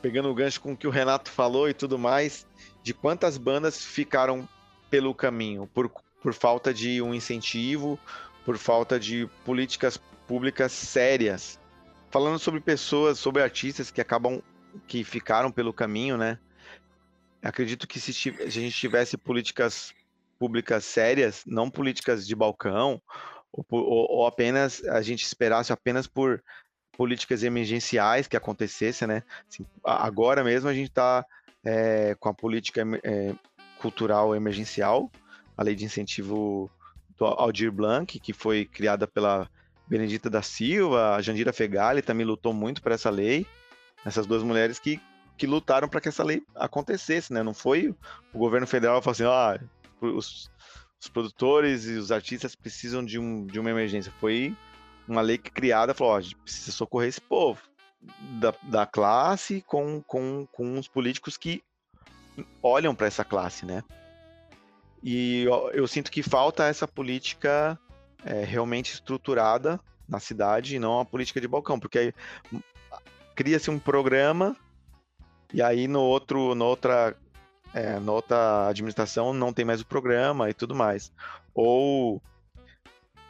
[0.00, 2.46] pegando o gancho com o que o Renato falou e tudo mais,
[2.82, 4.48] de quantas bandas ficaram
[4.90, 5.90] pelo caminho por,
[6.22, 7.98] por falta de um incentivo,
[8.44, 11.58] por falta de políticas públicas sérias.
[12.10, 14.40] Falando sobre pessoas, sobre artistas que acabam
[14.86, 16.38] que ficaram pelo caminho, né?
[17.42, 19.92] Acredito que se, se a gente tivesse políticas
[20.38, 23.00] públicas sérias, não políticas de balcão,
[23.52, 26.42] ou, ou, ou apenas a gente esperasse apenas por
[26.96, 29.22] políticas emergenciais que acontecessem, né?
[29.48, 31.24] Assim, agora mesmo a gente está
[31.64, 33.34] é, com a política é,
[33.78, 35.10] cultural emergencial,
[35.56, 36.70] a lei de incentivo
[37.18, 39.48] do Aldir Blanc, que foi criada pela
[39.86, 43.46] Benedita da Silva, a Jandira Fegali também lutou muito por essa lei,
[44.04, 45.00] essas duas mulheres que,
[45.36, 47.42] que lutaram para que essa lei acontecesse, né?
[47.42, 47.94] Não foi
[48.32, 49.60] o governo federal falando assim, ah,
[50.00, 50.50] os,
[51.00, 54.12] os produtores e os artistas precisam de, um, de uma emergência.
[54.18, 54.56] Foi
[55.08, 57.60] uma lei que criada, falou, ó, a gente precisa socorrer esse povo
[58.40, 61.62] da, da classe com, com, com os políticos que
[62.62, 63.82] olham para essa classe, né?
[65.02, 67.78] E eu, eu, sinto que falta essa política
[68.24, 72.14] é, realmente estruturada na cidade e não a política de balcão, porque aí
[72.52, 72.60] hum,
[73.34, 74.56] cria-se um programa
[75.52, 77.16] e aí no outro, no outra,
[77.72, 81.12] é, na outra administração não tem mais o programa e tudo mais.
[81.54, 82.20] Ou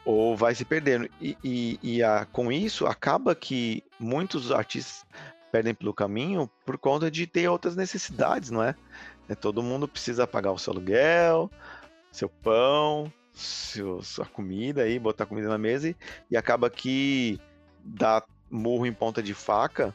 [0.07, 1.09] ou vai se perdendo.
[1.19, 5.05] E, e, e a, com isso, acaba que muitos artistas
[5.51, 8.73] perdem pelo caminho por conta de ter outras necessidades, não é?
[9.27, 11.51] é todo mundo precisa pagar o seu aluguel,
[12.09, 15.95] seu pão, seu, sua comida aí, botar comida na mesa e,
[16.31, 17.37] e acaba que
[17.83, 19.93] dá murro em ponta de faca,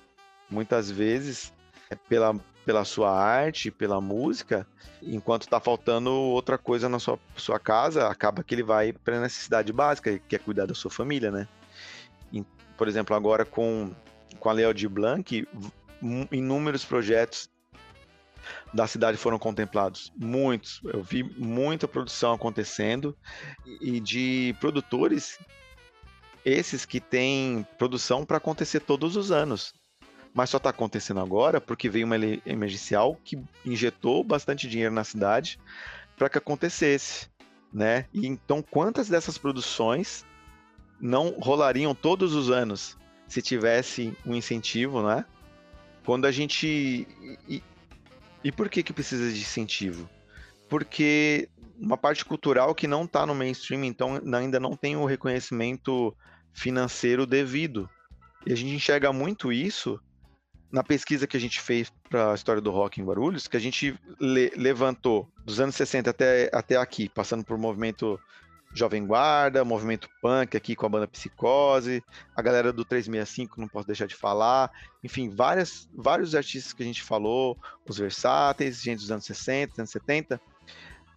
[0.50, 1.54] muitas vezes,
[1.88, 4.66] é pela, pela sua arte, pela música,
[5.02, 9.20] enquanto está faltando outra coisa na sua, sua casa, acaba que ele vai para a
[9.20, 11.48] necessidade básica, que é cuidar da sua família, né?
[12.76, 13.94] Por exemplo, agora com,
[14.40, 15.46] com a Leo de Blanc,
[16.32, 17.48] inúmeros projetos
[18.72, 20.12] da cidade foram contemplados.
[20.16, 20.80] Muitos.
[20.84, 23.16] Eu vi muita produção acontecendo
[23.80, 25.38] e de produtores
[26.44, 29.72] esses que têm produção para acontecer todos os anos
[30.35, 32.16] mas só está acontecendo agora porque veio uma
[32.47, 35.59] emergencial que injetou bastante dinheiro na cidade
[36.16, 37.28] para que acontecesse,
[37.72, 38.07] né?
[38.12, 40.24] E então quantas dessas produções
[41.01, 42.97] não rolariam todos os anos
[43.28, 45.24] se tivesse um incentivo, né?
[46.05, 47.07] Quando a gente
[47.49, 47.62] e,
[48.43, 50.09] e por que que precisa de incentivo?
[50.68, 56.16] Porque uma parte cultural que não está no mainstream, então ainda não tem o reconhecimento
[56.53, 57.89] financeiro devido.
[58.47, 60.01] E a gente enxerga muito isso
[60.73, 63.61] na pesquisa que a gente fez para a história do rock em Guarulhos, que a
[63.61, 68.18] gente le levantou dos anos 60 até, até aqui, passando por movimento
[68.75, 72.03] Jovem Guarda, movimento punk aqui com a banda Psicose,
[72.35, 74.70] a galera do 365, não posso deixar de falar,
[75.05, 79.91] enfim, várias, vários artistas que a gente falou, os versáteis, gente dos anos 60, anos
[79.91, 80.41] 70,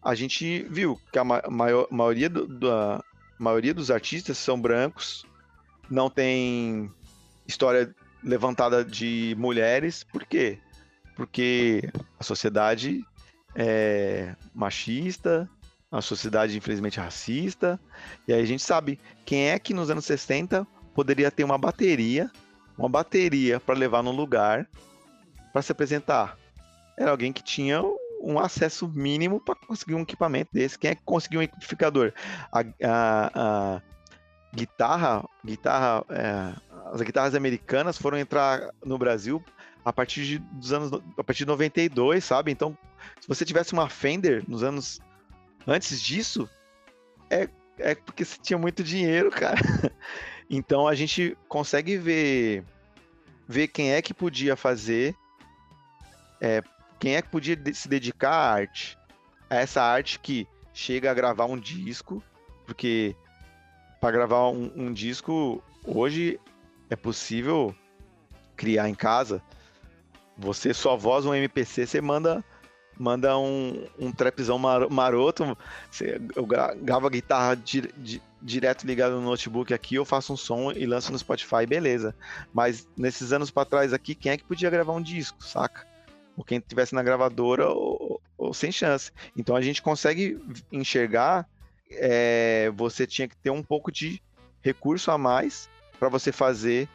[0.04, 3.02] a gente viu que a maior, maioria, do, da,
[3.40, 5.26] maioria dos artistas são brancos,
[5.90, 6.92] não tem
[7.48, 7.96] história
[8.26, 10.58] levantada de mulheres, por quê?
[11.16, 13.06] Porque a sociedade
[13.56, 15.48] é machista,
[15.92, 17.80] a sociedade infelizmente racista,
[18.28, 22.30] e aí a gente sabe quem é que nos anos 60 poderia ter uma bateria,
[22.78, 24.68] uma bateria para levar no lugar
[25.54, 26.38] para se apresentar.
[26.98, 27.82] Era alguém que tinha
[28.22, 30.80] um acesso mínimo para conseguir um equipamento desse.
[30.80, 32.12] Quem é que conseguiu um amplificador?
[32.52, 33.82] A, a, a
[34.56, 36.56] guitarra, guitarra é,
[36.94, 39.44] as guitarras americanas foram entrar no Brasil
[39.84, 42.52] a partir de, dos anos a partir de 92, sabe?
[42.52, 42.78] Então,
[43.20, 45.00] se você tivesse uma Fender nos anos
[45.68, 46.50] antes disso,
[47.30, 49.60] é, é porque você tinha muito dinheiro, cara.
[50.50, 52.64] Então a gente consegue ver
[53.48, 55.16] ver quem é que podia fazer,
[56.42, 56.62] é,
[57.00, 58.98] quem é que podia se dedicar à arte,
[59.50, 62.24] a essa arte que chega a gravar um disco,
[62.66, 63.16] porque
[64.06, 66.40] para gravar um, um disco hoje
[66.92, 67.74] é possível
[68.56, 69.42] criar em casa.
[70.38, 72.46] Você só voz um MPC, você manda
[73.00, 75.58] manda um, um trapzão maroto,
[75.90, 80.38] você, eu gravo a guitarra di, di, direto ligado no notebook aqui, eu faço um
[80.38, 82.16] som e lanço no Spotify, beleza.
[82.54, 85.86] Mas nesses anos para trás aqui, quem é que podia gravar um disco, saca?
[86.38, 89.12] Ou quem tivesse na gravadora ou, ou sem chance.
[89.36, 90.40] Então a gente consegue
[90.72, 91.50] enxergar,
[91.92, 94.22] é, você tinha que ter um pouco de
[94.62, 95.70] recurso a mais
[96.00, 96.90] para você fazer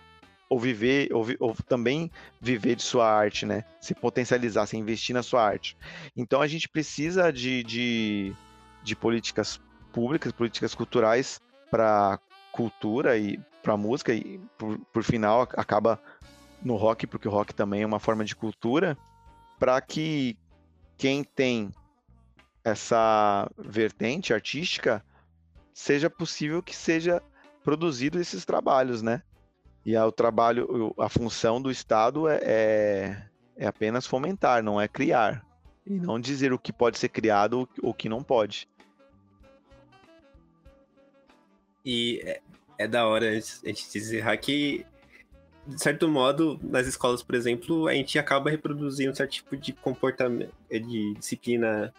[0.48, 2.10] ou viver, ou, ou, também
[2.40, 3.64] viver de sua arte, né?
[3.80, 5.76] Se potencializar, se investir na sua arte.
[6.16, 8.34] Então a gente precisa de, de,
[8.82, 9.60] de políticas
[9.92, 12.18] públicas, políticas culturais para
[12.50, 16.00] cultura e para música, e por, por final acaba
[16.62, 18.98] no rock, porque o rock também é uma forma de cultura,
[19.58, 20.36] para que
[20.98, 21.70] quem tem
[22.64, 25.04] essa vertente artística
[25.72, 27.22] seja possível que seja
[27.64, 29.22] produzido esses trabalhos, né?
[29.84, 33.22] E o trabalho, a função do Estado é, é,
[33.56, 35.44] é apenas fomentar, não é criar.
[35.86, 38.68] E não dizer o que pode ser criado ou o que não pode.
[41.84, 42.42] E é,
[42.78, 44.84] é da hora a gente dizer que,
[45.66, 49.72] de certo modo, nas escolas, por exemplo, a gente acaba reproduzindo um certo tipo de
[49.72, 51.92] comportamento, de disciplina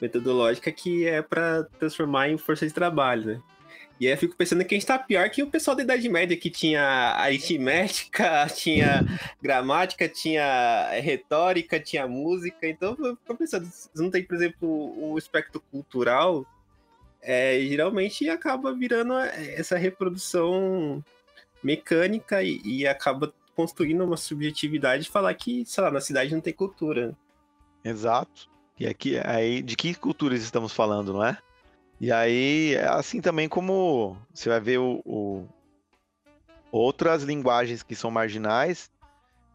[0.00, 3.42] metodológica que é para transformar em força de trabalho, né?
[3.98, 6.06] E aí eu fico pensando que a gente tá pior que o pessoal da Idade
[6.08, 6.82] Média, que tinha
[7.16, 9.02] aritmética, tinha
[9.40, 12.68] gramática, tinha retórica, tinha música.
[12.68, 16.46] Então eu fico pensando, não tem, por exemplo, um aspecto cultural
[17.26, 21.04] é, geralmente acaba virando essa reprodução
[21.60, 26.40] mecânica e, e acaba construindo uma subjetividade de falar que, sei lá, na cidade não
[26.40, 27.16] tem cultura.
[27.82, 28.48] Exato.
[28.78, 31.38] E aqui, aí, de que culturas estamos falando, não é?
[31.98, 35.48] E aí, é assim também como você vai ver o, o,
[36.70, 38.90] outras linguagens que são marginais,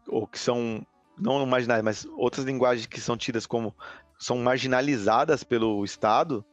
[0.08, 0.84] ou que são,
[1.16, 3.74] não marginais, mas outras linguagens que são tidas como,
[4.18, 6.44] são marginalizadas pelo Estado,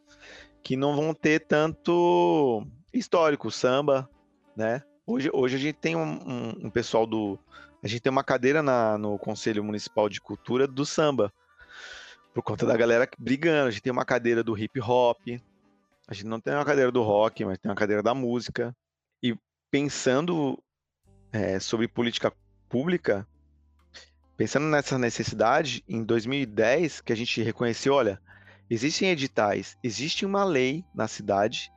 [0.62, 2.64] que não vão ter tanto
[2.94, 4.08] histórico, samba,
[4.56, 4.84] né?
[5.08, 7.40] Hoje, hoje a gente tem um, um, um pessoal do.
[7.82, 11.34] A gente tem uma cadeira na, no Conselho Municipal de Cultura do samba.
[12.34, 13.68] Por conta da galera brigando.
[13.68, 15.20] A gente tem uma cadeira do hip hop.
[16.08, 18.76] A gente não tem uma cadeira do rock, mas tem uma cadeira da música.
[19.22, 19.36] E
[19.70, 20.62] pensando
[21.32, 22.34] é, sobre política
[22.68, 23.28] pública,
[24.38, 28.22] pensando nessa necessidade, em 2010, que a gente reconheceu, olha,
[28.70, 31.72] existem editais, existe uma lei na cidade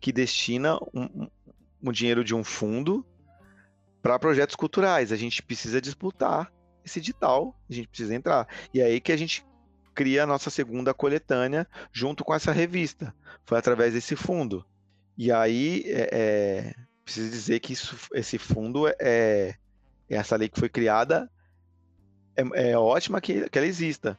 [0.00, 1.28] que destina um,
[1.82, 3.06] o dinheiro de um fundo
[4.02, 5.12] para projetos culturais.
[5.12, 6.50] A gente precisa disputar
[6.84, 8.48] esse edital, a gente precisa entrar.
[8.72, 9.44] E é aí que a gente
[10.00, 13.14] cria a nossa segunda coletânea junto com essa revista.
[13.44, 14.64] Foi através desse fundo.
[15.14, 16.74] E aí, é, é,
[17.04, 19.56] preciso dizer que isso, esse fundo é, é
[20.08, 21.30] essa lei que foi criada
[22.34, 24.18] é, é ótima que, que ela exista.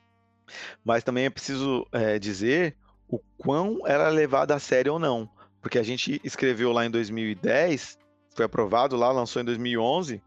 [0.86, 2.77] Mas também é preciso é, dizer
[3.07, 5.27] o quão era levada a sério ou não.
[5.63, 7.97] Porque a gente escreveu lá em 2010,
[8.36, 10.21] foi aprovado lá, lançou em 2011,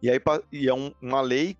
[0.00, 0.20] e aí
[0.52, 1.58] e é um, uma lei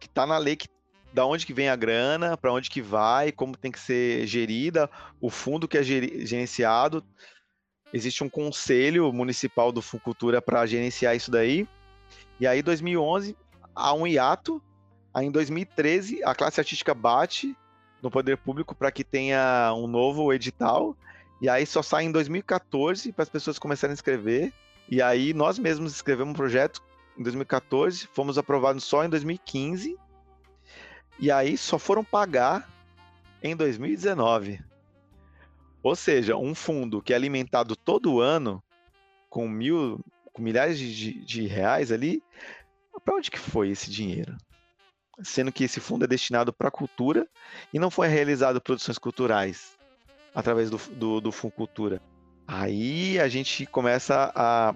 [0.00, 0.66] que está na lei que
[1.12, 4.90] da onde que vem a grana, para onde que vai, como tem que ser gerida,
[5.20, 7.04] o fundo que é gerenciado.
[7.92, 11.66] Existe um conselho municipal do Fucultura para gerenciar isso daí.
[12.38, 13.36] E aí, 2011,
[13.74, 14.62] há um hiato.
[15.14, 17.56] Aí, em 2013, a classe artística bate
[18.02, 20.96] no poder público para que tenha um novo edital.
[21.40, 24.52] E aí só sai em 2014 para as pessoas começarem a escrever.
[24.88, 26.82] E aí nós mesmos escrevemos um projeto
[27.18, 29.96] em 2014, fomos aprovados só em 2015.
[31.18, 32.68] E aí só foram pagar
[33.42, 34.60] em 2019.
[35.82, 38.62] Ou seja, um fundo que é alimentado todo ano
[39.28, 40.00] com mil,
[40.32, 42.22] com milhares de, de reais ali,
[43.04, 44.36] para onde que foi esse dinheiro?
[45.22, 47.26] Sendo que esse fundo é destinado para cultura
[47.72, 49.76] e não foi realizado produções culturais
[50.34, 52.00] através do, do, do Funcultura.
[52.46, 54.74] Aí a gente começa a,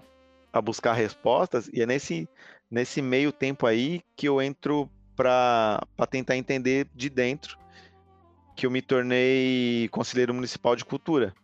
[0.53, 2.28] a buscar respostas e é nesse,
[2.70, 7.59] nesse meio tempo aí que eu entro para tentar entender de dentro
[8.57, 11.35] que eu me tornei conselheiro municipal de cultura.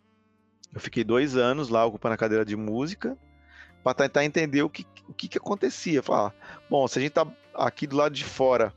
[0.75, 3.17] Eu fiquei dois anos lá ocupando a cadeira de música
[3.83, 6.03] para tentar entender o que, o que, que acontecia.
[6.03, 6.35] Falar,
[6.69, 8.75] bom, se a gente tá aqui do lado de fora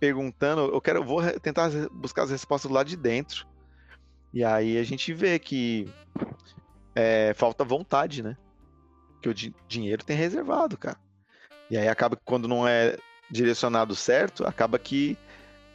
[0.00, 3.46] perguntando, eu quero, eu vou tentar buscar as respostas do lado de dentro
[4.34, 5.88] e aí a gente vê que
[6.92, 8.36] é, falta vontade, né?
[9.22, 10.98] Que o di dinheiro tem reservado, cara.
[11.70, 12.98] E aí acaba que quando não é
[13.30, 15.16] direcionado certo, acaba que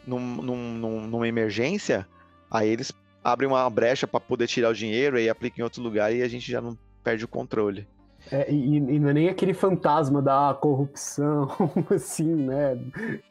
[0.05, 2.07] num, num, numa emergência,
[2.49, 2.91] aí eles
[3.23, 6.27] abrem uma brecha para poder tirar o dinheiro e aplicam em outro lugar e a
[6.27, 7.87] gente já não perde o controle.
[8.31, 11.47] É, e, e, não é nem aquele fantasma da corrupção,
[11.89, 12.77] assim, né?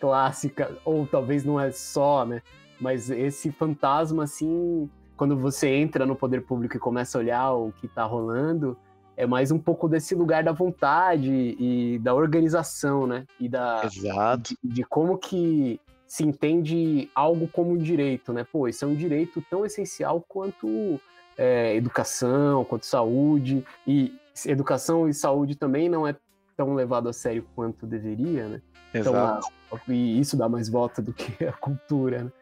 [0.01, 2.43] Clássica, ou talvez não é só, né?
[2.81, 7.73] Mas esse fantasma, assim, quando você entra no poder público e começa a olhar o
[7.73, 8.77] que está rolando,
[9.19, 13.27] é mais um pouco desse lugar da vontade e da organização, né?
[13.41, 14.55] E da Exato.
[14.63, 18.47] De, de, como que se entende algo como direito, né?
[18.51, 21.01] Pô, isso é um direito tão essencial quanto
[21.37, 24.17] é, educação, quanto saúde e
[24.47, 26.15] educação e saúde também não é
[26.57, 28.63] tão levado a sério quanto deveria, né?
[28.95, 29.49] Então, Exato.
[29.67, 32.33] Então, e isso dá mais volta do que a cultura, né?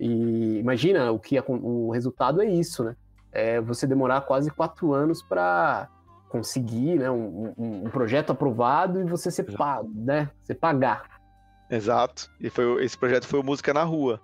[0.00, 2.96] E imagina o que o resultado é isso, né?
[3.30, 5.88] É você demorar quase quatro anos para
[6.34, 10.28] conseguir né, um, um, um, projeto aprovado e você ser pago, né?
[10.42, 11.20] Você pagar.
[11.70, 12.28] Exato.
[12.40, 14.20] E foi esse projeto foi o Música na Rua.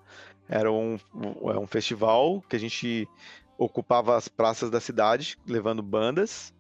[0.49, 3.09] Era um, um, é um festival que a gente
[3.57, 6.53] ocupava as praças da cidade, levando bandas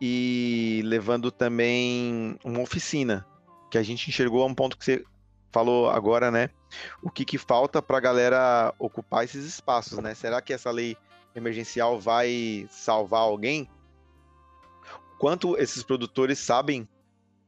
[0.00, 3.26] e levando também uma oficina,
[3.68, 5.04] que a gente enxergou a um ponto que você
[5.50, 6.48] falou agora, né?
[7.02, 10.14] O que, que falta para a galera ocupar esses espaços, né?
[10.14, 10.96] Será que essa lei
[11.34, 13.68] emergencial vai salvar alguém?
[15.18, 16.88] Quanto esses produtores sabem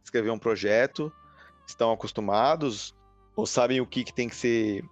[0.03, 1.13] escrever um projeto,
[1.67, 2.95] estão acostumados,
[3.37, 4.85] ou sabem o que, que tem que ser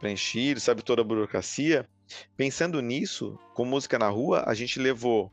[0.00, 1.88] preenchido, sabe toda a burocracia?
[2.36, 5.32] Pensando nisso, com música na rua, a gente levou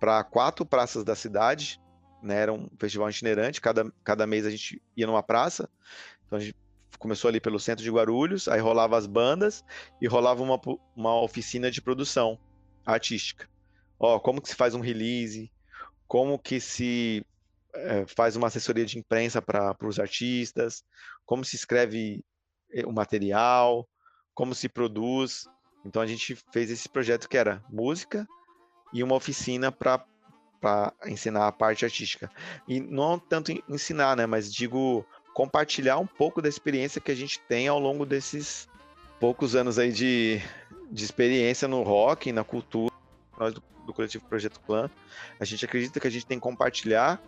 [0.00, 1.80] para quatro praças da cidade,
[2.22, 2.42] né?
[2.42, 5.68] Era um festival itinerante, cada, cada mês a gente ia numa praça.
[6.26, 6.56] Então a gente
[6.98, 9.64] começou ali pelo centro de Guarulhos, aí rolava as bandas
[10.00, 10.60] e rolava uma,
[10.96, 12.38] uma oficina de produção
[12.84, 13.48] artística.
[13.98, 15.50] ó, como que se faz um release,
[16.08, 17.24] como que se
[17.74, 20.82] é, faz uma assessoria de imprensa para os artistas,
[21.24, 22.24] como se escreve
[22.72, 23.86] eh, o material,
[24.34, 25.44] como se produz.
[25.84, 28.26] Então a gente fez esse projeto que era música
[28.92, 30.02] e uma oficina para
[31.06, 32.30] ensinar a parte artística.
[32.66, 35.04] E não tanto ensinar, né, mas digo
[35.34, 38.66] compartilhar um pouco da experiência que a gente tem ao longo desses
[39.20, 40.40] poucos anos aí de,
[40.90, 42.87] de experiência no rock, na cultura.
[43.38, 44.90] Nós do, do coletivo Projeto Clã,
[45.38, 47.20] a gente acredita que a gente tem que compartilhar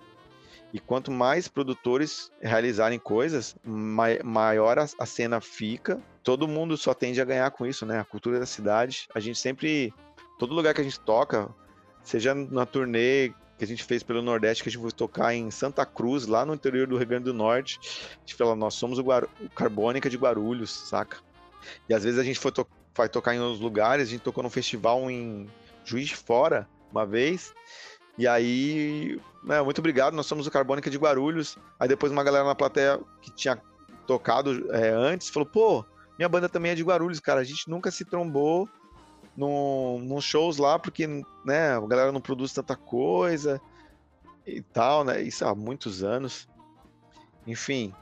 [0.72, 6.00] e quanto mais produtores realizarem coisas, mai maior a, a, cena fica.
[6.22, 7.98] Todo mundo só tende a ganhar com isso, né?
[7.98, 9.08] A cultura da cidade.
[9.14, 9.92] A gente sempre.
[10.38, 11.48] Todo lugar que a gente toca,
[12.02, 15.50] seja na turnê que a gente fez pelo Nordeste, que a gente foi tocar em
[15.50, 17.78] Santa Cruz, lá no interior do Rio Grande do Norte.
[18.16, 21.18] A gente fala, nós somos o, Guar o Carbônica de Guarulhos, saca?
[21.86, 22.66] E às vezes a gente foi to
[22.96, 25.48] vai tocar em outros lugares, a gente tocou num festival em
[25.90, 27.52] Juiz de Fora, uma vez,
[28.20, 31.56] e aí, né, muito obrigado, nós somos o Carbônica de Guarulhos.
[31.78, 33.58] Aí depois uma galera na plateia que tinha
[34.06, 35.84] tocado é, antes falou, pô,
[36.18, 37.40] minha banda também é de Guarulhos, cara.
[37.40, 38.68] A gente nunca se trombou
[39.36, 41.06] num shows lá, porque
[41.46, 43.58] né, a galera não produz tanta coisa
[44.46, 45.22] e tal, né?
[45.22, 46.46] Isso há muitos anos.
[47.46, 47.94] Enfim,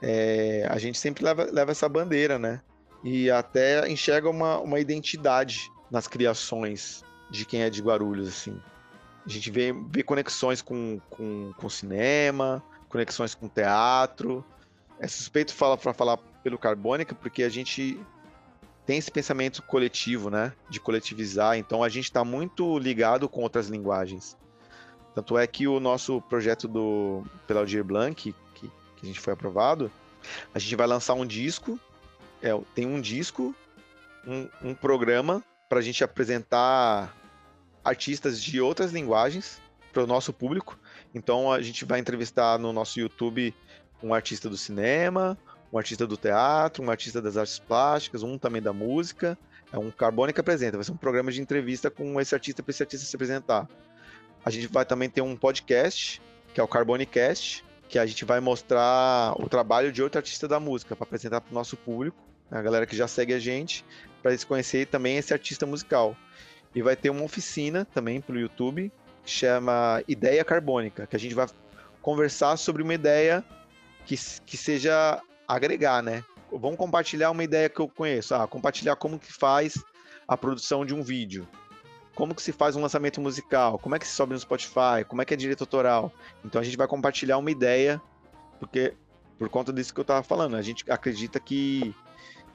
[0.00, 2.62] é, a gente sempre leva, leva essa bandeira, né?
[3.04, 8.60] E até enxerga uma, uma identidade nas criações de quem é de Guarulhos, assim.
[9.24, 14.44] A gente vê, vê conexões com, com, com cinema, conexões com teatro.
[14.98, 18.00] É suspeito falar para falar pelo Carbônica, porque a gente
[18.86, 20.52] tem esse pensamento coletivo, né?
[20.70, 21.58] De coletivizar.
[21.58, 24.34] Então a gente está muito ligado com outras linguagens.
[25.14, 28.70] Tanto é que o nosso projeto do pela Aldir Blanc, que, que
[29.02, 29.90] a gente foi aprovado,
[30.54, 31.78] a gente vai lançar um disco.
[32.40, 33.54] É, tem um disco,
[34.26, 37.14] um, um programa para a gente apresentar
[37.84, 39.60] artistas de outras linguagens
[39.92, 40.78] para o nosso público.
[41.14, 43.54] Então a gente vai entrevistar no nosso YouTube
[44.02, 45.36] um artista do cinema,
[45.72, 49.38] um artista do teatro, um artista das artes plásticas, um também da música.
[49.72, 52.82] É um Carbônica Apresenta, vai ser um programa de entrevista com esse artista para esse
[52.82, 53.68] artista se apresentar.
[54.44, 56.22] A gente vai também ter um podcast,
[56.54, 60.58] que é o Carbonicast, que a gente vai mostrar o trabalho de outro artista da
[60.58, 62.16] música para apresentar para o nosso público,
[62.50, 63.84] a galera que já segue a gente,
[64.22, 66.16] para eles conhecerem também esse artista musical.
[66.74, 68.92] E vai ter uma oficina também pelo YouTube,
[69.24, 71.46] que chama Ideia Carbônica, que a gente vai
[72.02, 73.44] conversar sobre uma ideia
[74.04, 76.24] que, que seja agregar, né?
[76.50, 78.34] Vamos compartilhar uma ideia que eu conheço.
[78.34, 79.82] Ah, compartilhar como que faz
[80.26, 81.46] a produção de um vídeo.
[82.14, 83.78] Como que se faz um lançamento musical?
[83.78, 85.04] Como é que se sobe no Spotify?
[85.06, 86.12] Como é que é direito autoral?
[86.44, 88.00] Então a gente vai compartilhar uma ideia,
[88.58, 88.94] porque
[89.38, 91.94] por conta disso que eu estava falando, a gente acredita que,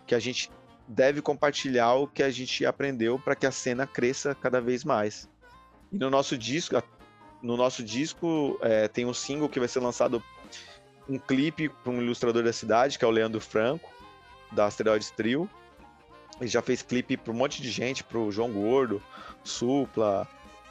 [0.05, 0.51] que a gente
[0.87, 5.29] deve compartilhar o que a gente aprendeu para que a cena cresça cada vez mais.
[5.91, 6.81] E no nosso disco,
[7.41, 10.23] no nosso disco é, tem um single que vai ser lançado
[11.07, 13.91] um clipe para um ilustrador da cidade, que é o Leandro Franco,
[14.51, 15.49] da Asteroides Trio.
[16.39, 19.01] Ele já fez clipe para um monte de gente, para o João Gordo,
[19.43, 20.27] Supla,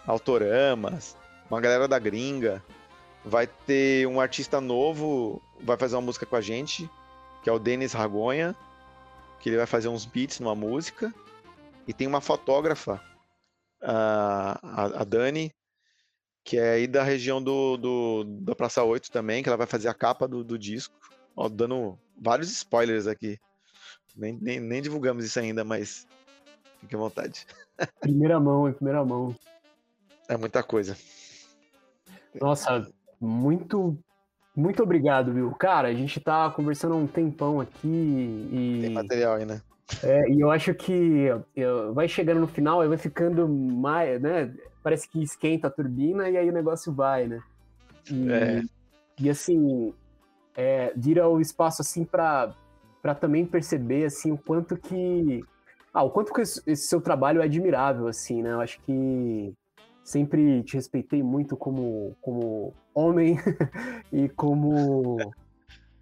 [0.06, 1.16] Autoramas,
[1.50, 2.62] uma galera da gringa.
[3.24, 6.90] Vai ter um artista novo, vai fazer uma música com a gente,
[7.42, 8.56] que é o Denis Ragonha,
[9.42, 11.12] que ele vai fazer uns beats numa música.
[11.86, 13.02] E tem uma fotógrafa,
[13.82, 15.52] a, a Dani,
[16.44, 19.88] que é aí da região do, do, da Praça 8 também, que ela vai fazer
[19.88, 20.94] a capa do, do disco.
[21.36, 23.36] Ó, dando vários spoilers aqui.
[24.16, 26.06] Nem, nem, nem divulgamos isso ainda, mas
[26.78, 27.44] fique à vontade.
[28.00, 29.34] Primeira mão, em primeira mão.
[30.28, 30.96] É muita coisa.
[32.40, 32.88] Nossa,
[33.20, 33.98] muito
[34.54, 35.50] muito obrigado, viu?
[35.52, 38.78] Cara, a gente tá conversando há um tempão aqui e.
[38.82, 39.60] Tem material aí, né?
[40.02, 41.28] É, e eu acho que
[41.92, 44.54] vai chegando no final, aí vai ficando mais, né?
[44.82, 47.40] Parece que esquenta a turbina e aí o negócio vai, né?
[48.10, 48.62] E, é.
[49.20, 49.92] e assim,
[50.56, 52.54] é, vira o espaço assim para
[53.20, 55.44] também perceber assim o quanto que
[55.92, 58.52] ah, o quanto que esse seu trabalho é admirável assim, né?
[58.52, 59.52] Eu acho que
[60.02, 63.36] sempre te respeitei muito como, como homem
[64.12, 65.18] e como,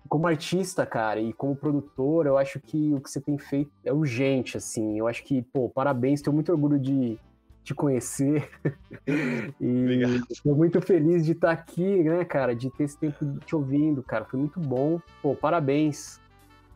[0.08, 3.92] como artista, cara, e como produtor, eu acho que o que você tem feito é
[3.92, 4.98] urgente, assim.
[4.98, 7.18] Eu acho que, pô, parabéns, tenho muito orgulho de
[7.62, 8.48] te conhecer.
[9.60, 14.02] e estou muito feliz de estar aqui, né, cara, de ter esse tempo te ouvindo,
[14.02, 14.24] cara.
[14.24, 15.00] Foi muito bom.
[15.22, 16.20] Pô, parabéns.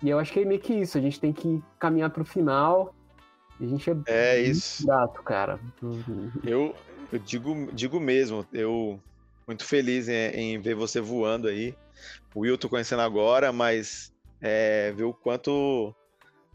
[0.03, 2.27] E eu acho que é meio que isso, a gente tem que caminhar para o
[2.27, 2.95] final.
[3.61, 4.87] A gente é, é isso.
[4.87, 5.59] grato, cara.
[6.43, 6.75] Eu,
[7.13, 9.01] eu digo, digo mesmo, eu
[9.47, 11.75] muito feliz em, em ver você voando aí.
[12.35, 15.95] O Will tô conhecendo agora, mas é, ver o quanto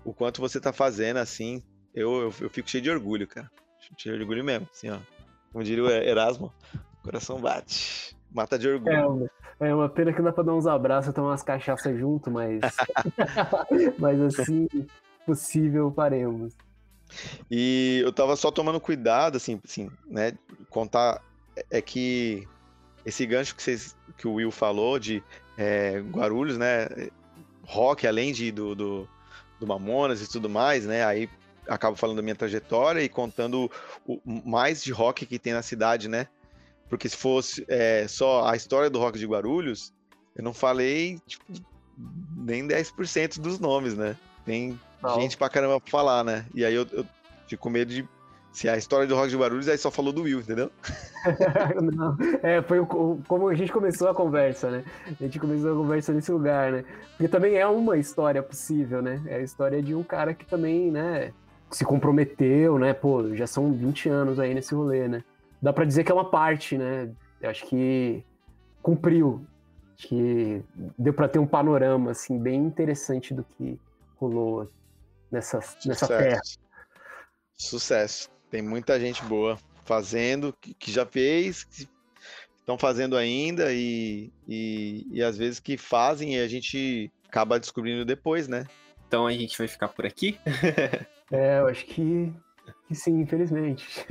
[0.03, 1.61] o quanto você tá fazendo assim,
[1.93, 3.49] eu, eu, eu, fico cheio de orgulho, cara.
[3.97, 4.97] Cheio de orgulho mesmo, assim, ó.
[5.51, 6.53] Como diria o Erasmo,
[7.03, 8.15] coração bate.
[8.31, 9.25] Mata de orgulho.
[9.25, 12.31] É é uma pena que dá pra dar uns abraços e tomar umas cachaças junto,
[12.31, 12.61] mas.
[13.99, 14.67] mas assim,
[15.25, 16.53] possível faremos.
[17.49, 20.33] E eu tava só tomando cuidado, assim, assim, né?
[20.69, 21.21] Contar
[21.69, 22.47] é que
[23.05, 25.23] esse gancho que, vocês, que o Will falou de
[25.57, 26.87] é, Guarulhos, né?
[27.63, 29.09] Rock, além de, do, do,
[29.59, 31.03] do Mamonas e tudo mais, né?
[31.03, 31.29] Aí
[31.67, 33.69] acabo falando da minha trajetória e contando
[34.07, 36.27] o mais de rock que tem na cidade, né?
[36.89, 39.93] Porque se fosse é, só a história do rock de Guarulhos,
[40.35, 41.43] eu não falei tipo,
[42.35, 44.17] nem 10% dos nomes, né?
[44.45, 45.21] Tem Não.
[45.21, 46.45] gente pra caramba pra falar, né?
[46.53, 47.05] E aí eu, eu
[47.47, 48.07] fico com medo de.
[48.51, 50.71] Se a história do rock de Guarulhos, aí só falou do Will, entendeu?
[51.81, 54.83] Não, é, foi o- como a gente começou a conversa, né?
[55.05, 56.83] A gente começou a conversa nesse lugar, né?
[57.11, 59.21] Porque também é uma história possível, né?
[59.27, 61.31] É a história de um cara que também, né,
[61.69, 62.91] se comprometeu, né?
[62.91, 65.23] Pô, já são 20 anos aí nesse rolê, né?
[65.61, 67.09] Dá pra dizer que é uma parte, né?
[67.39, 68.23] Eu acho que
[68.81, 69.45] cumpriu.
[69.97, 70.63] Acho que
[70.97, 73.79] deu pra ter um panorama, assim, bem interessante do que
[74.17, 74.67] rolou
[75.31, 76.41] nessa, nessa terra.
[77.55, 78.29] Sucesso.
[78.49, 81.87] Tem muita gente boa fazendo, que, que já fez, que
[82.57, 88.05] estão fazendo ainda e, e, e às vezes que fazem e a gente acaba descobrindo
[88.05, 88.65] depois, né?
[89.07, 90.39] Então a gente vai ficar por aqui.
[91.31, 92.33] É, eu acho que,
[92.87, 94.03] que sim, infelizmente.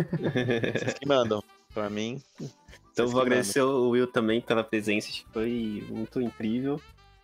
[0.73, 1.43] Vocês que mandam.
[1.75, 2.23] Pra mim.
[2.93, 6.81] Então vou agradecer o Will também pela presença, acho que foi muito incrível.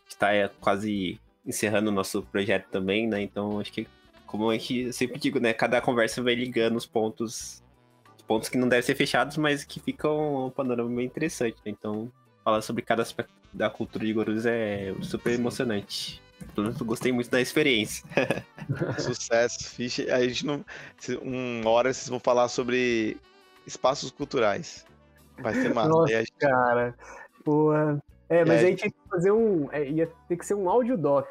[0.08, 3.20] Está é, quase encerrando o nosso projeto também, né?
[3.22, 3.86] Então acho que,
[4.26, 5.52] como a gente sempre digo, né?
[5.52, 7.62] Cada conversa vai ligando os pontos,
[8.16, 11.56] os pontos que não devem ser fechados, mas que ficam um panorama bem interessante.
[11.64, 11.72] Né?
[11.72, 12.10] Então
[12.44, 16.20] falar sobre cada aspecto da cultura de Guarulhos é super emocionante.
[16.54, 18.04] Pelo menos eu gostei muito da experiência.
[18.98, 19.70] Sucesso.
[19.70, 20.10] Fiche.
[20.10, 20.64] A gente não.
[21.22, 23.16] Uma hora vocês vão falar sobre
[23.66, 24.84] espaços culturais.
[25.38, 25.88] Vai ser massa.
[25.88, 26.94] Nossa, gente- Cara,
[27.44, 28.02] porra.
[28.34, 28.66] É, mas É.
[28.66, 29.68] aí tinha que fazer um.
[29.72, 31.30] é, ia ter que ser um áudio doc.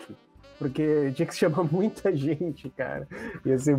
[0.60, 3.08] Porque tinha que chamar muita gente, cara.
[3.46, 3.76] Ia ser.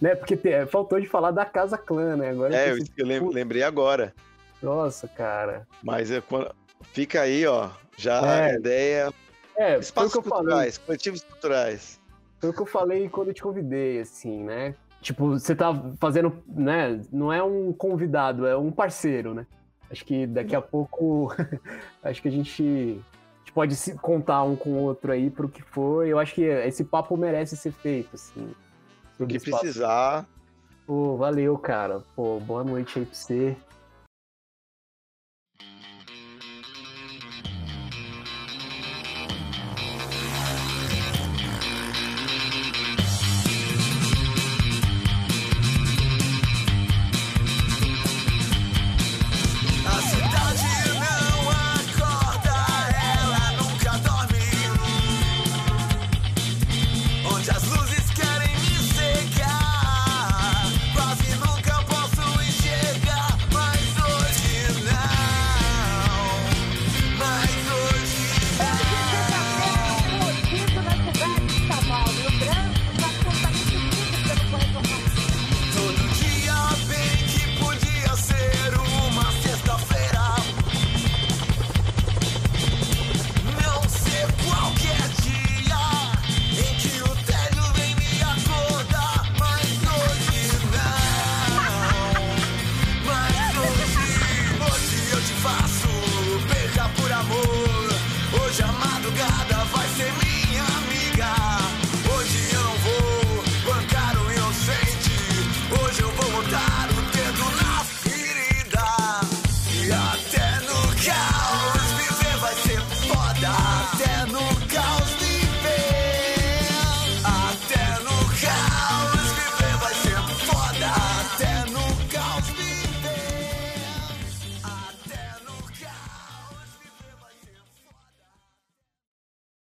[0.00, 0.14] Né?
[0.14, 2.30] Porque te- faltou de falar da Casa Clã, né?
[2.30, 4.14] Agora É, eu eu, pensei, eu lem- lembrei agora.
[4.62, 5.66] Nossa, cara.
[5.82, 6.54] Mas é quando-
[6.92, 7.70] fica aí, ó.
[7.96, 8.50] Já É.
[8.52, 9.12] a ideia.
[9.56, 10.38] É, foi o Espaços que eu falei.
[10.44, 12.00] culturais, coletivos culturais.
[12.38, 14.74] Foi o que eu falei quando eu te convidei, assim, né?
[15.02, 17.00] Tipo, você tá fazendo, né?
[17.10, 19.46] Não é um convidado, é um parceiro, né?
[19.90, 21.34] Acho que daqui a pouco,
[22.02, 25.48] acho que a gente, a gente pode se contar um com o outro aí pro
[25.48, 26.08] que foi.
[26.08, 28.54] Eu acho que esse papo merece ser feito, assim.
[29.18, 29.62] O que papo.
[29.62, 30.26] precisar.
[30.86, 32.02] Pô, valeu, cara.
[32.14, 33.56] Pô, boa noite aí pra você.